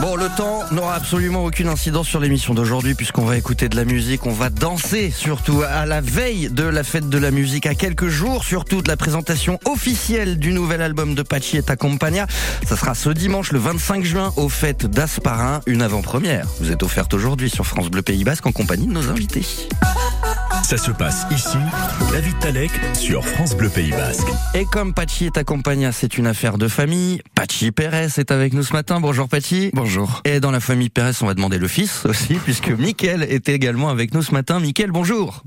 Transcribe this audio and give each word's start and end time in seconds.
Bon, 0.00 0.16
le 0.16 0.28
temps 0.34 0.64
n'aura 0.72 0.94
absolument 0.94 1.44
aucune 1.44 1.68
incidence 1.68 2.08
sur 2.08 2.20
l'émission 2.20 2.54
d'aujourd'hui 2.54 2.94
puisqu'on 2.94 3.26
va 3.26 3.36
écouter 3.36 3.68
de 3.68 3.76
la 3.76 3.84
musique, 3.84 4.24
on 4.24 4.32
va 4.32 4.48
danser 4.48 5.10
surtout 5.10 5.62
à 5.62 5.84
la 5.84 6.00
veille 6.00 6.48
de 6.50 6.62
la 6.64 6.84
fête 6.84 7.10
de 7.10 7.18
la 7.18 7.30
musique, 7.30 7.66
à 7.66 7.74
quelques 7.74 8.08
jours 8.08 8.44
surtout 8.44 8.80
de 8.80 8.88
la 8.88 8.96
présentation 8.96 9.58
officielle 9.66 10.38
du 10.38 10.54
nouvel 10.54 10.80
album 10.80 11.14
de 11.14 11.22
Pachi 11.22 11.58
et 11.58 11.76
Compagna. 11.76 12.26
Ça 12.66 12.78
sera 12.78 12.94
ce 12.94 13.10
dimanche 13.10 13.52
le 13.52 13.58
25 13.58 14.02
juin 14.02 14.32
aux 14.36 14.48
fêtes 14.48 14.86
d'Asparin, 14.86 15.60
une 15.66 15.82
avant-première. 15.82 16.46
Vous 16.60 16.72
êtes 16.72 16.82
offerte 16.82 17.12
aujourd'hui 17.12 17.50
sur 17.50 17.66
France 17.66 17.90
Bleu 17.90 18.00
Pays 18.00 18.24
Basque 18.24 18.46
en 18.46 18.52
compagnie 18.52 18.86
de 18.86 18.92
nos 18.92 19.10
invités. 19.10 19.44
Ça 20.70 20.76
se 20.76 20.92
passe 20.92 21.26
ici, 21.32 21.58
David 22.12 22.38
Talek 22.38 22.70
sur 22.94 23.26
France 23.26 23.56
Bleu 23.56 23.68
Pays 23.68 23.90
Basque. 23.90 24.28
Et 24.54 24.64
comme 24.64 24.94
Pachi 24.94 25.26
est 25.26 25.36
accompagné, 25.36 25.90
c'est 25.90 26.16
une 26.16 26.28
affaire 26.28 26.58
de 26.58 26.68
famille. 26.68 27.20
Pachi 27.34 27.72
Pérez 27.72 28.06
est 28.18 28.30
avec 28.30 28.52
nous 28.52 28.62
ce 28.62 28.72
matin. 28.72 29.00
Bonjour 29.00 29.28
Pachi. 29.28 29.72
Bonjour. 29.74 30.22
Et 30.24 30.38
dans 30.38 30.52
la 30.52 30.60
famille 30.60 30.88
Pérez, 30.88 31.10
on 31.22 31.26
va 31.26 31.34
demander 31.34 31.58
le 31.58 31.66
fils 31.66 32.06
aussi, 32.06 32.34
puisque 32.44 32.70
Mickaël 32.70 33.24
est 33.24 33.48
également 33.48 33.88
avec 33.88 34.14
nous 34.14 34.22
ce 34.22 34.30
matin. 34.30 34.60
Mickaël, 34.60 34.92
bonjour. 34.92 35.42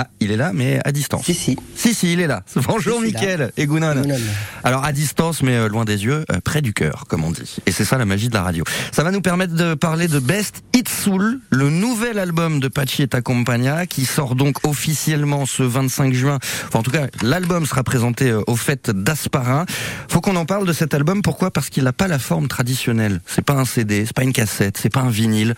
Ah, 0.00 0.06
il 0.20 0.30
est 0.30 0.36
là, 0.36 0.52
mais 0.54 0.78
à 0.84 0.92
distance. 0.92 1.24
Si, 1.24 1.34
si. 1.34 1.56
Si, 1.74 1.92
si, 1.92 2.12
il 2.12 2.20
est 2.20 2.28
là. 2.28 2.44
Bonjour, 2.68 3.00
Mickaël 3.00 3.50
et 3.56 3.66
Gounon. 3.66 4.00
Alors, 4.62 4.84
à 4.84 4.92
distance, 4.92 5.42
mais 5.42 5.56
euh, 5.56 5.68
loin 5.68 5.84
des 5.84 6.04
yeux, 6.04 6.24
euh, 6.30 6.38
près 6.38 6.62
du 6.62 6.72
cœur, 6.72 7.06
comme 7.08 7.24
on 7.24 7.32
dit. 7.32 7.56
Et 7.66 7.72
c'est 7.72 7.84
ça 7.84 7.98
la 7.98 8.04
magie 8.04 8.28
de 8.28 8.34
la 8.34 8.44
radio. 8.44 8.62
Ça 8.92 9.02
va 9.02 9.10
nous 9.10 9.20
permettre 9.20 9.54
de 9.54 9.74
parler 9.74 10.06
de 10.06 10.20
Best 10.20 10.62
It 10.72 10.88
Soul, 10.88 11.40
le 11.50 11.68
nouvel 11.70 12.20
album 12.20 12.60
de 12.60 12.68
Pachi 12.68 13.02
et 13.02 13.08
Compagna, 13.08 13.86
qui 13.86 14.04
sort 14.04 14.36
donc 14.36 14.64
officiellement 14.64 15.46
ce 15.46 15.64
25 15.64 16.14
juin. 16.14 16.38
Enfin, 16.68 16.78
en 16.78 16.82
tout 16.84 16.92
cas, 16.92 17.08
l'album 17.20 17.66
sera 17.66 17.82
présenté 17.82 18.30
euh, 18.30 18.40
aux 18.46 18.54
fêtes 18.54 18.92
d'Asparin. 18.92 19.66
Faut 20.08 20.20
qu'on 20.20 20.36
en 20.36 20.46
parle 20.46 20.64
de 20.64 20.72
cet 20.72 20.94
album. 20.94 21.22
Pourquoi? 21.22 21.50
Parce 21.50 21.70
qu'il 21.70 21.82
n'a 21.82 21.92
pas 21.92 22.06
la 22.06 22.20
forme 22.20 22.46
traditionnelle. 22.46 23.20
C'est 23.26 23.44
pas 23.44 23.54
un 23.54 23.64
CD, 23.64 24.06
c'est 24.06 24.14
pas 24.14 24.22
une 24.22 24.32
cassette, 24.32 24.78
c'est 24.80 24.90
pas 24.90 25.00
un 25.00 25.10
vinyle. 25.10 25.56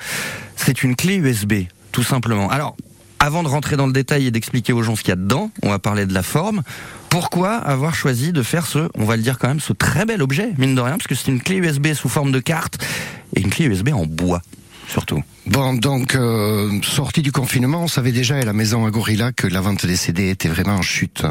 C'est 0.56 0.82
une 0.82 0.96
clé 0.96 1.16
USB, 1.16 1.64
tout 1.92 2.04
simplement. 2.04 2.48
Alors, 2.48 2.74
avant 3.20 3.42
de 3.42 3.48
rentrer 3.48 3.76
dans 3.76 3.86
le 3.86 3.92
détail 3.92 4.26
et 4.26 4.30
d'expliquer 4.30 4.72
aux 4.72 4.82
gens 4.82 4.96
ce 4.96 5.02
qu'il 5.02 5.10
y 5.10 5.12
a 5.12 5.16
dedans, 5.16 5.50
on 5.62 5.68
va 5.68 5.78
parler 5.78 6.06
de 6.06 6.14
la 6.14 6.22
forme. 6.22 6.62
Pourquoi 7.10 7.54
avoir 7.54 7.94
choisi 7.94 8.32
de 8.32 8.42
faire 8.42 8.66
ce, 8.66 8.88
on 8.94 9.04
va 9.04 9.16
le 9.16 9.22
dire 9.22 9.38
quand 9.38 9.48
même, 9.48 9.60
ce 9.60 9.74
très 9.74 10.06
bel 10.06 10.22
objet, 10.22 10.52
mine 10.56 10.74
de 10.74 10.80
rien, 10.80 10.96
parce 10.96 11.06
que 11.06 11.14
c'est 11.14 11.30
une 11.30 11.40
clé 11.40 11.56
USB 11.56 11.92
sous 11.92 12.08
forme 12.08 12.32
de 12.32 12.40
carte 12.40 12.78
et 13.36 13.40
une 13.42 13.50
clé 13.50 13.66
USB 13.66 13.90
en 13.92 14.06
bois, 14.06 14.40
surtout. 14.88 15.22
Bon, 15.50 15.74
donc, 15.74 16.14
euh, 16.14 16.80
sortie 16.82 17.22
du 17.22 17.32
confinement, 17.32 17.82
on 17.82 17.88
savait 17.88 18.12
déjà 18.12 18.36
à 18.36 18.42
la 18.44 18.52
maison 18.52 18.86
à 18.86 18.90
Gorilla 18.92 19.32
que 19.32 19.48
la 19.48 19.60
vente 19.60 19.84
des 19.84 19.96
CD 19.96 20.30
était 20.30 20.48
vraiment 20.48 20.76
en 20.76 20.82
chute 20.82 21.24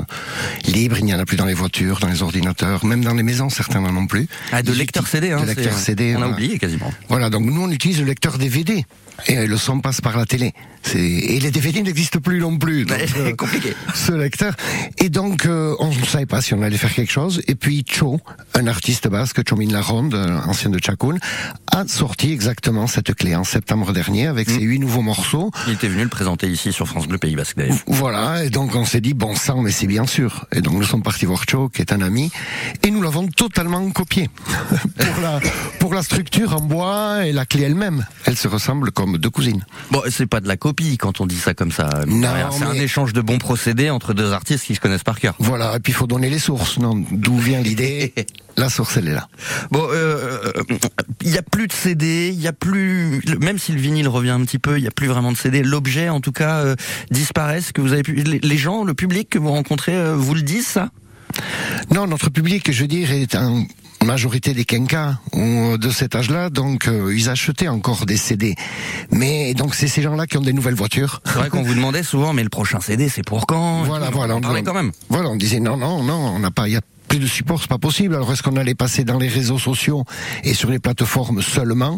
libre. 0.66 0.98
Il 1.00 1.06
n'y 1.06 1.14
en 1.14 1.20
a 1.20 1.26
plus 1.26 1.38
dans 1.38 1.46
les 1.46 1.54
voitures, 1.54 2.00
dans 2.00 2.10
les 2.10 2.22
ordinateurs, 2.22 2.84
même 2.84 3.02
dans 3.02 3.14
les 3.14 3.24
maisons, 3.24 3.50
certains 3.50 3.80
n'en 3.80 3.96
ont 3.96 4.08
plus. 4.08 4.28
Ah, 4.52 4.62
de 4.62 4.74
lecteur 4.74 5.08
CD, 5.08 5.32
hein. 5.32 5.40
De 5.40 5.46
lecteur 5.46 5.74
CD. 5.74 6.18
On 6.18 6.22
a 6.22 6.28
oublié 6.28 6.60
quasiment. 6.60 6.92
Voilà, 7.08 7.30
donc 7.30 7.46
nous 7.46 7.62
on 7.62 7.72
utilise 7.72 8.00
le 8.00 8.08
lecteur 8.08 8.38
DVD. 8.38 8.84
Et 9.28 9.48
le 9.48 9.58
son 9.58 9.80
passe 9.82 10.02
par 10.02 10.18
la 10.18 10.26
télé. 10.26 10.54
Et 10.96 11.40
les 11.40 11.52
DVD 11.52 11.82
n'existent 11.82 12.20
plus 12.20 12.40
non 12.40 12.58
plus. 12.58 12.86
C'est 12.88 13.36
compliqué. 13.38 13.74
ce 13.94 14.14
lecteur. 14.14 14.56
Et 14.98 15.10
donc, 15.10 15.46
euh, 15.46 15.76
on 15.80 15.90
ne 15.90 16.06
savait 16.06 16.26
pas 16.26 16.42
si 16.42 16.54
on 16.54 16.62
allait 16.62 16.78
faire 16.78 16.94
quelque 16.94 17.12
chose. 17.12 17.42
Et 17.48 17.56
puis, 17.56 17.84
Cho, 17.86 18.22
un 18.56 18.68
artiste 18.68 19.08
basque, 19.10 19.42
Chomin 19.48 19.72
Laronde, 19.72 20.16
euh, 20.16 20.40
ancien 20.46 20.70
de 20.70 20.80
Chakoun, 20.82 21.20
a 21.72 21.86
sorti 21.88 22.32
exactement 22.32 22.88
cette 22.88 23.14
clé 23.14 23.36
en 23.36 23.44
septembre 23.44 23.92
dernier 23.92 24.09
avec 24.18 24.50
ses 24.50 24.62
huit 24.62 24.80
nouveaux 24.80 25.02
morceaux. 25.02 25.52
Il 25.68 25.74
était 25.74 25.88
venu 25.88 26.04
le 26.04 26.10
présenter 26.10 26.48
ici 26.48 26.74
sur 26.74 26.88
France 26.88 27.08
Bleu 27.08 27.18
Pays 27.18 27.36
Basque 27.36 27.58
d'ailleurs. 27.58 27.78
Voilà, 27.88 28.44
et 28.44 28.50
donc 28.50 28.76
on 28.76 28.86
s'est 28.86 29.02
dit, 29.02 29.14
bon 29.14 29.36
sang, 29.36 29.62
mais 29.62 29.72
c'est 29.72 29.88
bien 29.88 30.08
sûr. 30.08 30.46
Et 30.52 30.62
donc 30.62 30.74
nous 30.74 30.84
sommes 30.84 31.04
partis 31.04 31.26
voir 31.26 31.44
Cho, 31.48 31.70
qui 31.70 31.82
est 31.82 31.94
un 31.94 32.02
ami, 32.02 32.32
et 32.84 32.92
nous 32.92 33.02
l'avons 33.02 33.28
totalement 33.28 33.88
copié. 33.92 34.30
pour, 34.98 35.22
la, 35.22 35.40
pour 35.80 35.94
la 35.94 36.02
structure 36.02 36.56
en 36.56 36.62
bois 36.62 37.26
et 37.26 37.32
la 37.32 37.46
clé 37.46 37.64
elle-même. 37.64 38.06
Elle 38.26 38.38
se 38.38 38.48
ressemble 38.48 38.92
comme 38.92 39.18
deux 39.18 39.30
cousines. 39.30 39.64
Bon, 39.92 40.02
c'est 40.10 40.28
pas 40.28 40.42
de 40.42 40.48
la 40.48 40.58
copie 40.58 40.98
quand 40.98 41.22
on 41.22 41.28
dit 41.28 41.38
ça 41.38 41.54
comme 41.54 41.72
ça. 41.72 41.90
Non, 42.08 42.30
c'est 42.52 42.64
un 42.64 42.74
échange 42.74 43.14
de 43.14 43.22
bons 43.22 43.38
procédés 43.38 43.90
entre 43.90 44.14
deux 44.14 44.32
artistes 44.34 44.66
qui 44.66 44.76
se 44.76 44.80
connaissent 44.80 45.04
par 45.04 45.20
cœur. 45.20 45.36
Voilà, 45.40 45.76
et 45.76 45.80
puis 45.80 45.92
il 45.92 45.96
faut 45.96 46.08
donner 46.08 46.30
les 46.30 46.40
sources. 46.40 46.80
Non, 46.80 46.96
d'où 47.12 47.38
vient 47.38 47.62
l'idée? 47.62 48.14
La 48.58 48.70
source, 48.70 48.98
elle 48.98 49.08
est 49.08 49.14
là. 49.14 49.30
Bon, 49.72 49.88
euh, 49.90 50.52
euh, 50.58 50.78
il 51.22 51.30
y 51.30 51.38
a 51.38 51.42
plus 51.42 51.68
de 51.68 51.72
CD, 51.72 52.30
il 52.34 52.42
y 52.42 52.48
a 52.48 52.52
plus, 52.52 53.22
même 53.40 53.58
si 53.58 53.72
le 53.72 53.80
vinyle 53.90 54.08
revient 54.08 54.30
un 54.30 54.46
petit 54.46 54.60
peu, 54.60 54.78
il 54.78 54.84
y 54.84 54.88
a 54.88 54.92
plus 54.92 55.08
vraiment 55.08 55.32
de 55.32 55.38
CD. 55.38 55.64
L'objet, 55.64 56.10
en 56.10 56.22
tout 56.22 56.32
cas, 56.32 56.60
euh, 56.60 56.76
disparaît. 57.10 57.60
Que 57.74 57.82
vous 57.82 57.94
avez 57.94 58.04
pu, 58.04 58.14
les 58.14 58.58
gens, 58.58 58.84
le 58.84 58.94
public 58.94 59.30
que 59.30 59.40
vous 59.40 59.50
rencontrez, 59.50 59.96
euh, 59.96 60.16
vous 60.16 60.36
le 60.36 60.44
disent 60.44 60.68
ça? 60.68 60.90
Non, 61.94 62.06
notre 62.08 62.30
public, 62.30 62.72
je 62.72 62.82
veux 62.82 62.88
dire, 62.88 63.12
est 63.12 63.36
en 63.36 63.66
majorité 64.06 64.54
des 64.54 64.66
quinquas 64.66 65.16
ou 65.34 65.78
de 65.78 65.90
cet 65.90 66.16
âge-là, 66.16 66.50
donc 66.50 66.88
euh, 66.88 67.14
ils 67.16 67.30
achetaient 67.30 67.68
encore 67.68 68.06
des 68.06 68.18
CD. 68.18 68.56
Mais 69.12 69.54
donc 69.54 69.76
c'est 69.76 69.88
ces 69.88 70.02
gens-là 70.02 70.26
qui 70.26 70.38
ont 70.38 70.42
des 70.42 70.54
nouvelles 70.54 70.76
voitures. 70.76 71.22
C'est 71.26 71.34
vrai 71.34 71.50
qu'on 71.50 71.64
vous 71.64 71.76
demandait 71.76 72.04
souvent, 72.04 72.34
mais 72.34 72.44
le 72.44 72.50
prochain 72.50 72.80
CD, 72.80 73.10
c'est 73.10 73.26
pour 73.26 73.46
quand? 73.46 73.84
Voilà, 73.84 74.10
voilà. 74.10 74.36
On 74.36 74.42
parlait 74.42 74.64
quand 74.64 74.74
même? 74.74 74.92
Voilà, 75.10 75.30
on 75.30 75.36
disait 75.36 75.60
non, 75.60 75.78
non, 75.78 76.04
non, 76.04 76.34
on 76.36 76.40
n'a 76.40 76.52
pas, 76.52 76.68
il 76.68 76.74
y 76.74 76.78
a 76.78 76.82
plus 77.10 77.20
de 77.20 77.28
support, 77.28 77.60
c'est 77.60 77.68
pas 77.68 77.80
possible. 77.80 78.16
Alors 78.16 78.32
est-ce 78.32 78.44
qu'on 78.44 78.56
allait 78.56 78.76
passer 78.76 79.04
dans 79.04 79.18
les 79.18 79.28
réseaux 79.28 79.60
sociaux 79.60 80.06
et 80.44 80.54
sur 80.54 80.70
les 80.70 80.80
plateformes 80.80 81.42
seulement? 81.42 81.98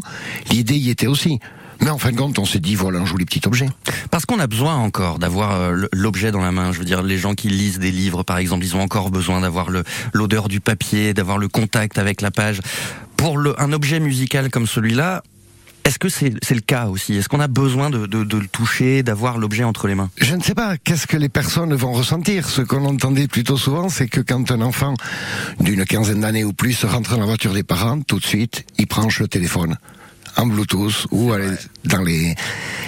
L'idée 0.50 0.78
y 0.78 0.90
était 0.90 1.08
aussi. 1.08 1.40
Mais 1.81 1.89
en 1.89 1.97
fin 1.97 2.11
de 2.11 2.17
compte, 2.17 2.37
on 2.39 2.45
s'est 2.45 2.59
dit 2.59 2.75
voilà 2.75 2.99
un 2.99 3.05
joli 3.05 3.25
petit 3.25 3.41
objet. 3.47 3.67
Parce 4.11 4.25
qu'on 4.25 4.39
a 4.39 4.47
besoin 4.47 4.75
encore 4.75 5.17
d'avoir 5.19 5.53
euh, 5.59 5.87
l'objet 5.91 6.31
dans 6.31 6.41
la 6.41 6.51
main. 6.51 6.71
Je 6.71 6.79
veux 6.79 6.85
dire, 6.85 7.01
les 7.01 7.17
gens 7.17 7.33
qui 7.33 7.49
lisent 7.49 7.79
des 7.79 7.91
livres, 7.91 8.23
par 8.23 8.37
exemple, 8.37 8.63
ils 8.63 8.75
ont 8.75 8.81
encore 8.81 9.09
besoin 9.09 9.41
d'avoir 9.41 9.67
l'odeur 10.13 10.47
du 10.47 10.59
papier, 10.59 11.13
d'avoir 11.13 11.37
le 11.37 11.47
contact 11.47 11.97
avec 11.97 12.21
la 12.21 12.29
page. 12.31 12.59
Pour 13.17 13.37
le, 13.37 13.59
un 13.59 13.71
objet 13.73 13.99
musical 13.99 14.49
comme 14.51 14.67
celui-là, 14.67 15.23
est-ce 15.83 15.97
que 15.97 16.09
c'est 16.09 16.29
le 16.51 16.61
cas 16.61 16.85
aussi? 16.85 17.15
Est-ce 17.15 17.27
qu'on 17.27 17.39
a 17.39 17.47
besoin 17.47 17.89
de, 17.89 18.05
de- 18.05 18.23
de 18.23 18.37
le 18.37 18.47
toucher, 18.47 19.01
d'avoir 19.01 19.39
l'objet 19.39 19.63
entre 19.63 19.87
les 19.87 19.95
mains? 19.95 20.11
Je 20.17 20.35
ne 20.35 20.41
sais 20.43 20.53
pas 20.53 20.77
qu'est-ce 20.77 21.07
que 21.07 21.17
les 21.17 21.29
personnes 21.29 21.73
vont 21.73 21.91
ressentir? 21.91 22.47
Ce 22.47 22.61
qu'on 22.61 22.85
entendait 22.85 23.27
plutôt 23.27 23.57
souvent, 23.57 23.89
c'est 23.89 24.07
que 24.07 24.21
quand 24.21 24.51
un 24.51 24.61
enfant 24.61 24.93
d'une 25.59 25.83
quinzaine 25.85 26.21
d'années 26.21 26.43
ou 26.43 26.53
plus 26.53 26.85
rentre 26.85 27.11
dans 27.15 27.19
la 27.19 27.25
voiture 27.25 27.53
des 27.53 27.63
parents, 27.63 27.99
tout 28.01 28.19
de 28.19 28.25
suite, 28.25 28.63
il 28.77 28.85
branche 28.85 29.19
le 29.19 29.27
téléphone 29.27 29.77
en 30.37 30.45
Bluetooth 30.45 31.07
ou 31.11 31.33
aller 31.33 31.51
dans 31.85 32.01
les 32.01 32.35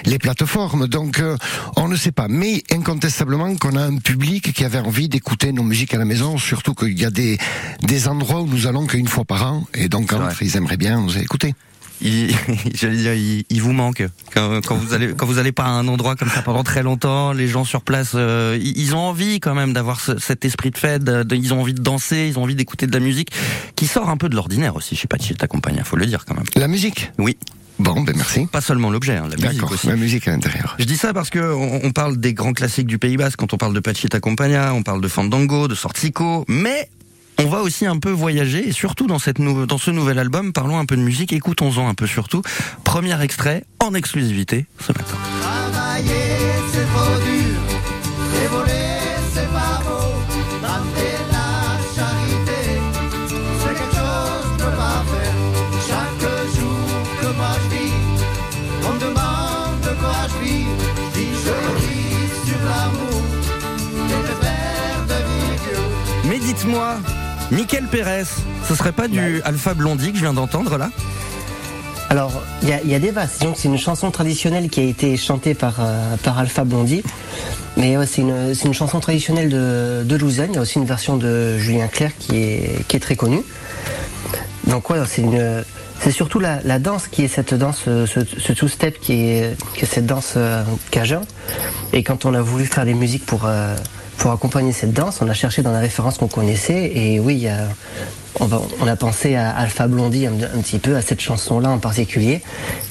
les 0.05 0.19
plateformes. 0.19 0.87
Donc 0.87 1.19
euh, 1.19 1.37
on 1.75 1.87
ne 1.87 1.95
sait 1.95 2.11
pas, 2.11 2.27
mais 2.27 2.63
incontestablement 2.71 3.55
qu'on 3.55 3.75
a 3.75 3.83
un 3.83 3.97
public 3.97 4.53
qui 4.53 4.65
avait 4.65 4.79
envie 4.79 5.09
d'écouter 5.09 5.51
nos 5.51 5.63
musiques 5.63 5.93
à 5.93 5.97
la 5.97 6.05
maison, 6.05 6.37
surtout 6.37 6.73
qu'il 6.73 6.99
y 6.99 7.05
a 7.05 7.11
des 7.11 7.37
des 7.81 8.07
endroits 8.07 8.41
où 8.41 8.47
nous 8.47 8.67
allons 8.67 8.85
qu'une 8.85 9.07
fois 9.07 9.25
par 9.25 9.45
an, 9.45 9.63
et 9.73 9.89
donc 9.89 10.13
ils 10.41 10.57
aimeraient 10.57 10.77
bien 10.77 11.01
nous 11.01 11.17
écouter. 11.17 11.55
Il, 12.03 12.35
j'allais 12.75 12.97
dire, 12.97 13.13
il, 13.13 13.45
il 13.49 13.61
vous 13.61 13.73
manque 13.73 14.03
quand, 14.33 14.61
quand 14.65 14.75
vous 14.75 14.93
allez 14.93 15.13
quand 15.15 15.25
vous 15.25 15.37
allez 15.39 15.51
pas 15.51 15.63
à 15.63 15.69
un 15.69 15.87
endroit 15.87 16.15
comme 16.15 16.29
ça 16.29 16.41
pendant 16.41 16.63
très 16.63 16.83
longtemps. 16.83 17.31
Les 17.33 17.47
gens 17.47 17.63
sur 17.63 17.81
place, 17.81 18.11
euh, 18.15 18.57
ils, 18.61 18.93
ont 18.95 18.99
envie 18.99 19.39
quand 19.39 19.55
même 19.55 19.73
d'avoir 19.73 19.99
ce- 19.99 20.19
cet 20.19 20.45
esprit 20.45 20.71
de 20.71 20.77
fête. 20.77 21.03
de- 21.03 21.35
ils 21.35 21.53
ont 21.53 21.61
envie 21.61 21.73
de 21.73 21.81
danser, 21.81 22.27
ils 22.29 22.37
ont 22.37 22.43
envie 22.43 22.55
d'écouter 22.55 22.85
de 22.87 22.93
la 22.93 22.99
musique 22.99 23.29
qui 23.75 23.87
sort 23.87 24.09
un 24.09 24.17
peu 24.17 24.29
de 24.29 24.35
l'ordinaire 24.35 24.75
aussi. 24.75 24.95
Je 24.95 25.01
sais 25.01 25.07
pas 25.07 25.17
si 25.19 25.33
t'accompagne, 25.35 25.81
faut 25.83 25.95
le 25.95 26.05
dire 26.05 26.25
quand 26.25 26.35
même. 26.35 26.45
La 26.55 26.67
musique? 26.67 27.11
Oui, 27.17 27.37
Bon, 27.79 28.01
ben 28.01 28.13
merci. 28.15 28.45
pas 28.45 28.61
seulement 28.61 28.91
l'objet, 28.91 29.17
hein, 29.17 29.27
la 29.35 29.49
musique 29.49 29.71
aussi. 29.71 29.87
La 29.87 29.95
musique 29.95 30.27
à 30.27 30.31
l'intérieur. 30.31 30.75
Je 30.77 30.85
dis 30.85 30.95
ça 30.95 31.11
parce 31.11 31.31
que 31.31 31.39
on, 31.39 31.79
on 31.83 31.91
parle 31.91 32.17
des 32.17 32.35
grands 32.35 32.53
classiques 32.53 32.85
du 32.85 32.99
Pays 32.99 33.17
Basque 33.17 33.39
quand 33.39 33.51
on 33.53 33.57
parle 33.57 33.73
de 33.73 33.79
Pachita 33.79 34.19
Compagna, 34.19 34.75
on 34.75 34.83
parle 34.83 35.01
de 35.01 35.07
Fandango, 35.07 35.67
de 35.67 35.73
Sortico, 35.73 36.45
mais 36.47 36.87
on 37.39 37.45
va 37.47 37.61
aussi 37.61 37.85
un 37.85 37.97
peu 37.99 38.09
voyager 38.11 38.67
et 38.67 38.71
surtout 38.71 39.07
dans 39.07 39.19
cette 39.19 39.39
nou- 39.39 39.65
dans 39.65 39.77
ce 39.77 39.91
nouvel 39.91 40.19
album, 40.19 40.53
parlons 40.53 40.77
un 40.79 40.85
peu 40.85 40.95
de 40.95 41.01
musique, 41.01 41.33
écoutons-en 41.33 41.87
un 41.87 41.93
peu 41.93 42.07
surtout. 42.07 42.41
Premier 42.83 43.19
extrait 43.21 43.63
en 43.79 43.93
exclusivité 43.93 44.65
ce 44.79 44.91
matin. 44.93 45.17
Dites-moi, 66.45 66.97
Nickel 67.51 67.85
Pérez, 67.85 68.23
ce 68.67 68.75
serait 68.75 68.91
pas 68.91 69.07
du 69.07 69.41
Alpha 69.43 69.73
Blondie 69.73 70.11
que 70.11 70.17
je 70.17 70.23
viens 70.23 70.33
d'entendre 70.33 70.77
là? 70.77 70.89
Alors, 72.09 72.43
il 72.61 72.69
y 72.69 72.73
a, 72.73 72.81
il 72.83 72.89
y 72.89 72.95
a 72.95 72.99
des 72.99 73.11
bases. 73.11 73.37
Disons 73.39 73.53
que 73.53 73.59
c'est 73.59 73.67
une 73.67 73.77
chanson 73.77 74.11
traditionnelle 74.11 74.69
qui 74.69 74.79
a 74.79 74.83
été 74.83 75.17
chantée 75.17 75.53
par, 75.53 75.75
euh, 75.79 76.15
par 76.23 76.37
Alpha 76.37 76.63
Blondie. 76.63 77.03
Mais 77.75 77.97
ouais, 77.97 78.05
c'est 78.05 78.21
une, 78.21 78.73
chanson 78.73 78.99
traditionnelle 78.99 79.49
de, 79.49 80.03
de 80.05 80.15
Lausanne. 80.15 80.49
Il 80.51 80.55
y 80.55 80.57
a 80.57 80.61
aussi 80.61 80.77
une 80.77 80.85
version 80.85 81.17
de 81.17 81.57
Julien 81.57 81.87
Clerc 81.87 82.11
qui 82.19 82.37
est, 82.37 82.87
qui 82.87 82.97
est 82.97 82.99
très 82.99 83.15
connue. 83.15 83.41
Donc 84.67 84.89
ouais, 84.89 84.99
c'est 85.07 85.23
une, 85.23 85.63
c'est 85.99 86.11
surtout 86.11 86.39
la, 86.39 86.61
la 86.63 86.77
danse 86.77 87.07
qui 87.07 87.23
est 87.23 87.27
cette 87.27 87.53
danse, 87.53 87.81
ce, 87.85 88.05
ce 88.05 88.53
two-step 88.53 88.99
qui 88.99 89.13
est, 89.13 89.57
qui 89.73 89.85
est 89.85 89.87
cette 89.87 90.05
danse 90.05 90.33
euh, 90.37 90.63
cajun. 90.91 91.21
Et 91.93 92.03
quand 92.03 92.25
on 92.25 92.33
a 92.33 92.41
voulu 92.41 92.65
faire 92.65 92.85
des 92.85 92.93
musiques 92.93 93.25
pour, 93.25 93.45
euh, 93.45 93.75
pour 94.17 94.31
accompagner 94.31 94.71
cette 94.71 94.93
danse, 94.93 95.21
on 95.21 95.29
a 95.29 95.33
cherché 95.33 95.61
dans 95.61 95.71
la 95.71 95.79
référence 95.79 96.17
qu'on 96.17 96.27
connaissait 96.27 96.91
et 96.95 97.19
oui, 97.19 97.47
on, 98.39 98.87
a 98.87 98.95
pensé 98.95 99.35
à 99.35 99.51
Alpha 99.51 99.87
Blondie 99.87 100.25
un, 100.27 100.61
petit 100.61 100.79
peu, 100.79 100.95
à 100.95 101.01
cette 101.01 101.21
chanson-là 101.21 101.69
en 101.69 101.79
particulier, 101.79 102.41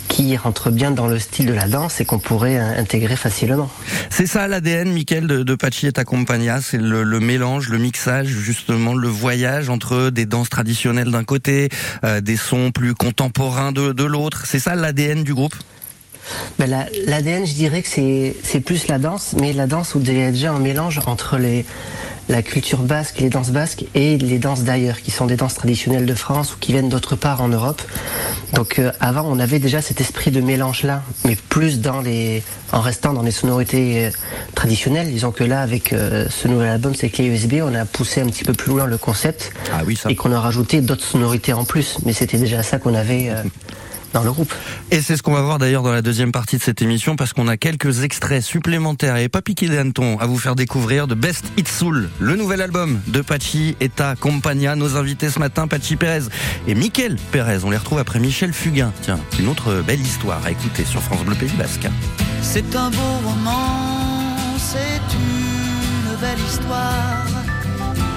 qui 0.09 0.37
rentre 0.37 0.71
bien 0.71 0.91
dans 0.91 1.07
le 1.07 1.19
style 1.19 1.47
de 1.47 1.53
la 1.53 1.69
danse 1.69 2.01
et 2.01 2.05
qu'on 2.05 2.19
pourrait 2.19 2.59
euh, 2.59 2.79
intégrer 2.79 3.17
facilement. 3.17 3.71
C'est 4.11 4.27
ça 4.27 4.47
l'ADN, 4.47 4.93
Michael, 4.93 5.27
de, 5.27 5.43
de 5.43 5.55
Pachi 5.55 5.87
et 5.87 6.05
Compagnia, 6.05 6.61
c'est 6.61 6.79
le, 6.79 7.03
le 7.03 7.21
mélange, 7.21 7.71
le 7.71 7.79
mixage, 7.79 8.29
justement 8.29 8.95
le 8.95 9.09
voyage 9.09 9.69
entre 9.69 10.11
des 10.11 10.27
danses 10.27 10.51
traditionnelles 10.51 11.11
d'un 11.11 11.25
côté, 11.25 11.71
euh, 12.05 12.21
des 12.21 12.37
sons 12.37 12.71
plus 12.71 12.95
contemporains 12.95 13.73
de, 13.73 13.93
de 13.93 14.05
l'autre. 14.05 14.45
C'est 14.47 14.59
ça 14.59 14.75
l'ADN 14.75 15.25
du 15.25 15.35
groupe? 15.35 15.55
Ben, 16.59 16.69
la- 16.71 16.87
L'ADN, 17.07 17.47
je 17.47 17.55
dirais 17.55 17.83
que 17.83 17.89
c'est 17.89 18.61
plus 18.61 18.89
la 18.89 18.99
danse, 18.99 19.35
mais 19.41 19.53
la 19.53 19.67
danse 19.67 19.95
où 19.95 20.01
il 20.05 20.13
y 20.19 20.23
a 20.23 20.31
déjà 20.31 20.53
un 20.53 20.59
mélange 20.59 21.01
entre 21.07 21.37
les, 21.39 21.65
la 22.29 22.43
culture 22.43 22.79
basque, 22.83 23.19
les 23.19 23.29
danses 23.31 23.51
basques 23.51 23.85
et 23.95 24.17
les 24.19 24.39
danses 24.39 24.63
d'ailleurs, 24.63 25.01
qui 25.03 25.11
sont 25.11 25.27
des 25.27 25.37
danses 25.37 25.55
traditionnelles 25.55 26.07
de 26.07 26.15
France 26.15 26.55
ou 26.55 26.59
qui 26.59 26.73
viennent 26.73 26.89
d'autre 26.89 27.17
part 27.17 27.41
en 27.43 27.49
Europe. 27.49 27.83
Donc 28.55 28.79
euh, 28.79 28.93
avant, 29.01 29.25
on 29.27 29.39
avait 29.41 29.59
déjà 29.59 29.83
cet 29.83 30.01
esprit 30.01 30.31
de 30.31 30.41
mélange-là, 30.41 31.03
mais 31.25 31.37
plus 31.49 31.81
dans 31.81 32.01
les, 32.01 32.43
en 32.71 32.81
restant 32.81 33.13
dans 33.13 33.23
les 33.23 33.31
sonorités 33.33 34.07
euh, 34.07 34.11
traditionnelles. 34.55 35.11
Disons 35.11 35.33
que 35.33 35.43
là, 35.45 35.61
avec 35.63 35.93
euh, 35.93 36.27
ce 36.31 36.47
nouvel 36.49 36.69
album, 36.69 36.95
c'est 36.95 37.09
clé 37.11 37.25
USB, 37.27 37.55
on 37.63 37.75
a 37.75 37.85
poussé 37.85 38.21
un 38.21 38.27
petit 38.27 38.45
peu 38.45 38.53
plus 38.53 38.71
loin 38.73 38.87
le 38.87 38.99
concept 38.99 39.53
Ah 39.73 39.81
oui, 39.87 39.97
ça. 39.97 40.11
et 40.11 40.15
qu'on 40.17 40.33
a 40.33 40.41
rajouté 40.41 40.81
d'autres 40.81 41.05
sonorités 41.05 41.53
en 41.53 41.65
plus. 41.65 41.97
Mais 42.05 42.13
c'était 42.13 42.39
déjà 42.39 42.63
ça 42.63 42.79
qu'on 42.79 42.95
avait 42.95 43.31
euh, 43.31 43.43
dans 44.13 44.23
le 44.23 44.33
groupe. 44.33 44.53
Et 44.91 45.01
c'est 45.01 45.17
ce 45.17 45.23
qu'on 45.23 45.33
va 45.33 45.43
voir 45.43 45.59
d'ailleurs 45.59 45.83
dans 45.83 45.93
la 45.93 46.03
deuxième 46.03 46.33
partie 46.33 46.57
de 46.59 46.63
cette 46.63 46.83
émission 46.83 47.17
parce 47.17 47.33
qu'on 47.33 47.49
a 47.49 47.57
quelques 47.57 48.03
extraits 48.03 48.43
supplémentaires 48.43 49.17
et 49.17 49.29
pas 49.29 49.43
piqué 49.43 49.69
des 49.69 49.79
hannetons 49.79 50.19
à 50.19 50.27
vous 50.27 50.39
faire 50.39 50.55
découvrir 50.55 51.07
de 51.07 51.15
Best 51.15 51.47
Hit 51.57 51.69
Soul, 51.69 52.11
le 52.19 52.37
nouvel 52.37 52.61
album 52.61 53.01
de 53.09 53.21
Pachi 53.21 53.77
et 53.81 53.89
ta 53.89 54.15
Compagnia. 54.17 54.77
Nos 54.77 54.97
invités 54.97 55.31
ce 55.31 55.39
matin, 55.39 55.67
Pachi 55.67 55.97
Pérez 55.97 56.25
et 56.67 56.75
Mickaël 56.75 57.17
Pérez. 57.31 57.59
On 57.65 57.71
les 57.71 57.77
retrouve 57.77 57.99
après 57.99 58.19
Michel 58.19 58.53
Fugain. 58.53 58.93
Tiens, 59.03 59.19
une 59.39 59.49
autre 59.49 59.83
belle 59.87 60.01
histoire 60.01 60.45
à 60.45 60.51
écouter 60.51 60.85
sur 60.85 61.03
France 61.03 61.25
Bleu 61.25 61.35
Pays 61.35 61.53
Basque. 61.59 61.89
C'est 62.43 62.77
un 62.77 62.91
beau 62.91 62.99
roman, 63.25 64.57
c'est 64.59 64.77
une 65.15 66.17
belle 66.21 66.45
histoire, 66.47 67.27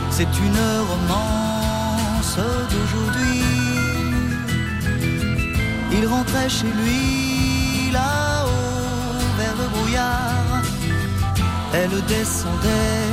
c'est 0.10 0.24
une 0.24 0.60
romance 0.90 2.38
d'aujourd'hui. 2.38 3.65
Il 5.98 6.08
rentrait 6.08 6.50
chez 6.50 6.72
lui 6.82 7.92
là-haut 7.92 8.48
vers 9.38 9.56
le 9.62 9.68
brouillard. 9.70 10.64
Elle 11.74 12.04
descendait 12.06 13.12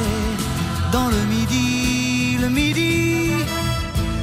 dans 0.90 1.08
le 1.08 1.22
midi, 1.34 2.38
le 2.40 2.48
midi. 2.48 3.30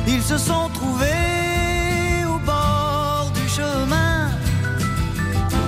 Ils 0.08 0.24
se 0.24 0.38
sont 0.38 0.70
trouvés 0.74 2.26
au 2.26 2.38
bord 2.40 3.32
du 3.34 3.48
chemin 3.48 4.30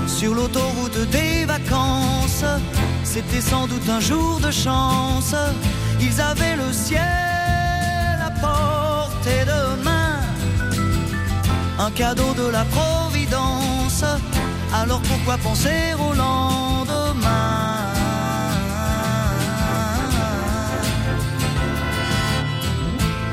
sur 0.07 0.35
l'autoroute 0.35 0.99
des 1.11 1.45
vacances. 1.45 2.45
C'était 3.03 3.41
sans 3.41 3.67
doute 3.67 3.87
un 3.89 3.99
jour 3.99 4.39
de 4.39 4.51
chance. 4.51 5.35
Ils 5.99 6.19
avaient 6.19 6.57
le 6.57 6.73
ciel 6.73 7.30
un 11.85 11.91
cadeau 11.91 12.33
de 12.33 12.47
la 12.47 12.63
Providence. 12.65 14.03
Alors 14.73 15.01
pourquoi 15.01 15.37
penser 15.37 15.93
au 16.05 16.13
lendemain? 16.13 17.49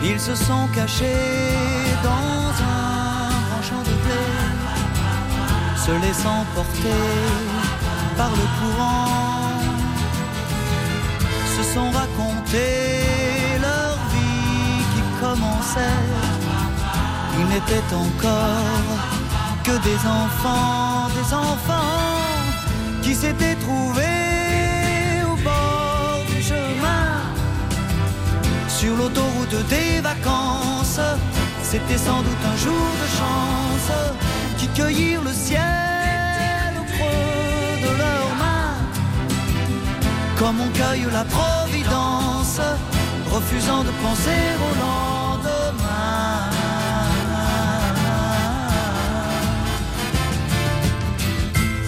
Ils 0.02 0.20
se 0.20 0.34
sont 0.34 0.66
cachés 0.74 1.52
dans 2.02 2.48
un 2.74 3.28
grand 3.46 3.62
champ 3.68 3.82
de 3.90 3.94
blé 4.04 4.24
se 5.84 5.92
laissant 6.06 6.44
porter 6.54 7.04
par 8.16 8.30
le 8.30 8.46
courant, 8.58 9.52
se 11.56 11.62
sont 11.74 11.90
racontés 11.90 13.58
leur 13.60 13.96
vie 14.12 14.82
qui 14.92 15.02
commençait. 15.20 16.17
N'étaient 17.48 17.94
encore 17.94 18.98
que 19.64 19.72
des 19.82 20.00
enfants, 20.06 21.08
des 21.18 21.34
enfants 21.34 22.20
qui 23.02 23.14
s'étaient 23.14 23.56
trouvés 23.56 25.22
au 25.24 25.34
bord 25.42 26.20
du 26.28 26.42
chemin, 26.42 27.06
sur 28.68 28.94
l'autoroute 28.96 29.66
des 29.68 30.00
vacances. 30.00 31.00
C'était 31.62 31.98
sans 31.98 32.22
doute 32.22 32.44
un 32.52 32.56
jour 32.56 32.88
de 33.02 33.08
chance 33.18 33.92
qui 34.58 34.68
cueillirent 34.68 35.22
le 35.22 35.32
ciel 35.32 36.70
au 36.80 36.84
creux 36.84 37.80
de 37.82 37.92
leurs 38.02 38.34
mains, 38.42 38.76
comme 40.38 40.60
on 40.60 40.68
cueille 40.68 41.06
la 41.10 41.24
providence, 41.24 42.60
refusant 43.30 43.82
de 43.84 43.92
penser 44.02 44.42
au 44.60 44.70
lendemain. 44.80 45.07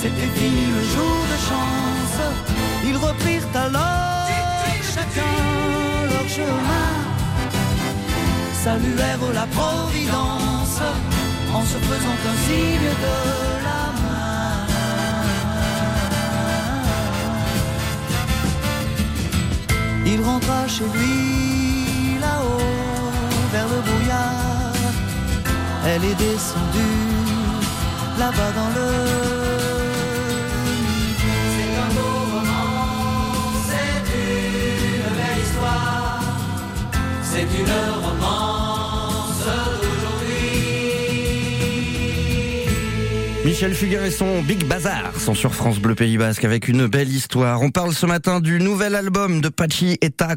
c'était 0.00 0.30
fini 0.38 0.66
le 0.76 0.82
jour 0.94 1.18
de 1.32 1.38
chance. 1.48 2.18
Ils 2.84 2.96
reprirent 2.96 3.50
alors 3.54 4.28
chacun 4.94 5.36
leur 6.10 6.28
chemin 6.28 6.92
saluèrent 8.64 9.32
la 9.34 9.46
Providence 9.58 10.80
en 11.54 11.62
se 11.62 11.78
faisant 11.88 12.18
un 12.32 12.36
signe 12.46 12.90
de 13.06 13.16
la 13.66 13.82
main. 14.02 14.66
Il 20.12 20.20
rentra 20.22 20.60
chez 20.68 20.88
lui 20.94 22.18
là-haut 22.20 22.74
vers 23.52 23.68
le 23.74 23.80
brouillard. 23.86 24.72
Elle 25.88 26.04
est 26.10 26.18
descendue 26.28 27.05
là-bas 28.18 28.52
dans 28.52 28.68
le. 28.76 28.88
C'est 31.54 31.72
un 31.84 31.88
beau 31.94 32.14
roman, 32.32 32.70
c'est 33.68 34.04
une 34.14 35.08
belle 35.18 35.40
histoire. 35.44 36.20
C'est 37.22 37.48
une 37.60 37.76
romance 38.04 38.15
Michel 43.56 43.74
Fugain 43.74 44.04
et 44.04 44.10
son 44.10 44.42
Big 44.42 44.66
Bazar 44.66 45.18
sont 45.18 45.32
sur 45.32 45.54
France 45.54 45.78
Bleu 45.78 45.94
Pays 45.94 46.18
Basque 46.18 46.44
avec 46.44 46.68
une 46.68 46.88
belle 46.88 47.08
histoire. 47.08 47.62
On 47.62 47.70
parle 47.70 47.94
ce 47.94 48.04
matin 48.04 48.40
du 48.40 48.60
nouvel 48.60 48.94
album 48.94 49.40
de 49.40 49.48
Pachi 49.48 49.96
et 50.02 50.10
ta. 50.10 50.34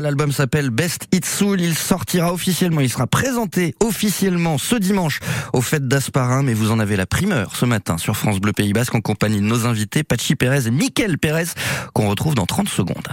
L'album 0.00 0.32
s'appelle 0.32 0.70
Best 0.70 1.06
Hit 1.12 1.24
Soul. 1.24 1.60
Il 1.60 1.76
sortira 1.76 2.32
officiellement, 2.32 2.80
il 2.80 2.90
sera 2.90 3.06
présenté 3.06 3.76
officiellement 3.80 4.58
ce 4.58 4.74
dimanche 4.74 5.20
aux 5.52 5.60
fêtes 5.60 5.86
d'Asparin. 5.86 6.42
Mais 6.42 6.52
vous 6.52 6.72
en 6.72 6.80
avez 6.80 6.96
la 6.96 7.06
primeur 7.06 7.54
ce 7.54 7.64
matin 7.64 7.96
sur 7.96 8.16
France 8.16 8.40
Bleu 8.40 8.52
Pays 8.52 8.72
Basque 8.72 8.96
en 8.96 9.02
compagnie 9.02 9.40
de 9.40 9.46
nos 9.46 9.64
invités 9.64 10.02
Pachi 10.02 10.34
Pérez 10.34 10.66
et 10.66 10.72
Mickaël 10.72 11.16
Pérez 11.16 11.46
qu'on 11.92 12.08
retrouve 12.08 12.34
dans 12.34 12.46
30 12.46 12.68
secondes. 12.68 13.06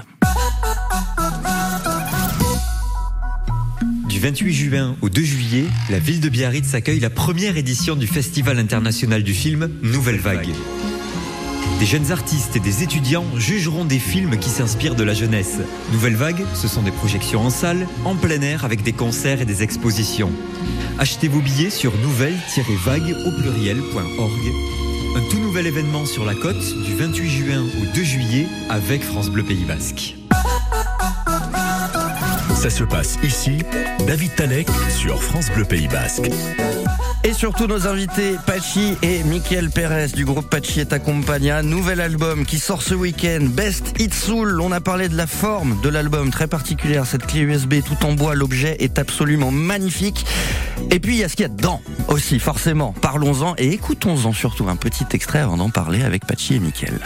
Du 4.15 4.21
28 4.21 4.53
juin 4.53 4.95
au 5.01 5.09
2 5.09 5.21
juillet, 5.21 5.65
la 5.89 5.99
ville 5.99 6.21
de 6.21 6.29
Biarritz 6.29 6.73
accueille 6.73 7.01
la 7.01 7.09
première 7.09 7.57
édition 7.57 7.97
du 7.97 8.07
Festival 8.07 8.57
international 8.59 9.23
du 9.23 9.33
film 9.33 9.69
Nouvelle 9.83 10.19
Vague. 10.19 10.47
Des 11.81 11.85
jeunes 11.85 12.13
artistes 12.13 12.55
et 12.55 12.61
des 12.61 12.81
étudiants 12.81 13.25
jugeront 13.35 13.83
des 13.83 13.99
films 13.99 14.37
qui 14.37 14.49
s'inspirent 14.49 14.95
de 14.95 15.03
la 15.03 15.13
jeunesse. 15.13 15.57
Nouvelle 15.91 16.15
Vague, 16.15 16.45
ce 16.53 16.69
sont 16.69 16.81
des 16.81 16.91
projections 16.91 17.41
en 17.41 17.49
salle, 17.49 17.89
en 18.05 18.15
plein 18.15 18.39
air 18.39 18.63
avec 18.63 18.83
des 18.83 18.93
concerts 18.93 19.41
et 19.41 19.45
des 19.45 19.63
expositions. 19.63 20.31
Achetez 20.97 21.27
vos 21.27 21.41
billets 21.41 21.69
sur 21.69 21.91
nouvelle-vague 21.97 23.17
au 23.25 23.41
pluriel.org. 23.41 24.51
Un 25.17 25.29
tout 25.29 25.39
nouvel 25.39 25.67
événement 25.67 26.05
sur 26.05 26.23
la 26.23 26.35
côte 26.35 26.83
du 26.85 26.95
28 26.95 27.29
juin 27.29 27.63
au 27.63 27.93
2 27.93 28.01
juillet 28.01 28.47
avec 28.69 29.03
France 29.03 29.29
Bleu 29.29 29.43
Pays 29.43 29.65
Basque. 29.65 30.15
Ça 32.55 32.69
se 32.69 32.83
passe 32.83 33.17
ici, 33.21 33.59
David 34.07 34.33
Talek 34.35 34.67
sur 34.89 35.21
France 35.21 35.51
Bleu 35.53 35.65
Pays 35.65 35.87
Basque. 35.87 36.29
Et 37.23 37.33
surtout 37.33 37.67
nos 37.67 37.85
invités 37.87 38.37
Pachi 38.47 38.95
et 39.01 39.23
Michael 39.23 39.69
Perez 39.69 40.07
du 40.07 40.25
groupe 40.25 40.49
Pachi 40.49 40.79
et 40.79 40.93
Accompagna. 40.93 41.61
Nouvel 41.61 41.99
album 41.99 42.45
qui 42.45 42.57
sort 42.59 42.81
ce 42.81 42.95
week-end. 42.95 43.45
Best 43.49 43.99
It 43.99 44.13
Soul. 44.13 44.61
On 44.61 44.71
a 44.71 44.79
parlé 44.79 45.09
de 45.09 45.17
la 45.17 45.27
forme 45.27 45.79
de 45.81 45.89
l'album 45.89 46.31
très 46.31 46.47
particulière. 46.47 47.05
Cette 47.05 47.25
clé 47.27 47.41
USB 47.41 47.75
tout 47.83 48.05
en 48.05 48.13
bois. 48.13 48.35
L'objet 48.35 48.77
est 48.79 48.99
absolument 48.99 49.51
magnifique. 49.51 50.25
Et 50.91 50.99
puis 50.99 51.15
il 51.15 51.19
y 51.19 51.23
a 51.23 51.29
ce 51.29 51.35
qu'il 51.35 51.43
y 51.43 51.47
a 51.47 51.49
dedans 51.49 51.81
aussi, 52.07 52.39
forcément. 52.39 52.93
Parlons-en 53.01 53.55
et 53.57 53.73
écoutons-en 53.73 54.33
surtout 54.33 54.69
un 54.69 54.75
petit 54.75 55.05
extrait 55.13 55.39
avant 55.39 55.57
d'en 55.57 55.69
parler 55.69 56.03
avec 56.03 56.25
Pachi 56.25 56.55
et 56.55 56.59
Michael. 56.59 56.99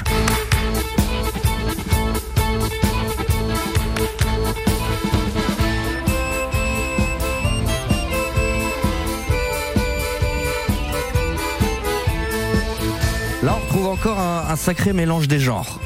Encore 14.00 14.20
un, 14.20 14.46
un 14.50 14.56
sacré 14.56 14.94
mélange 14.94 15.27
des 15.27 15.39
genres. 15.39 15.79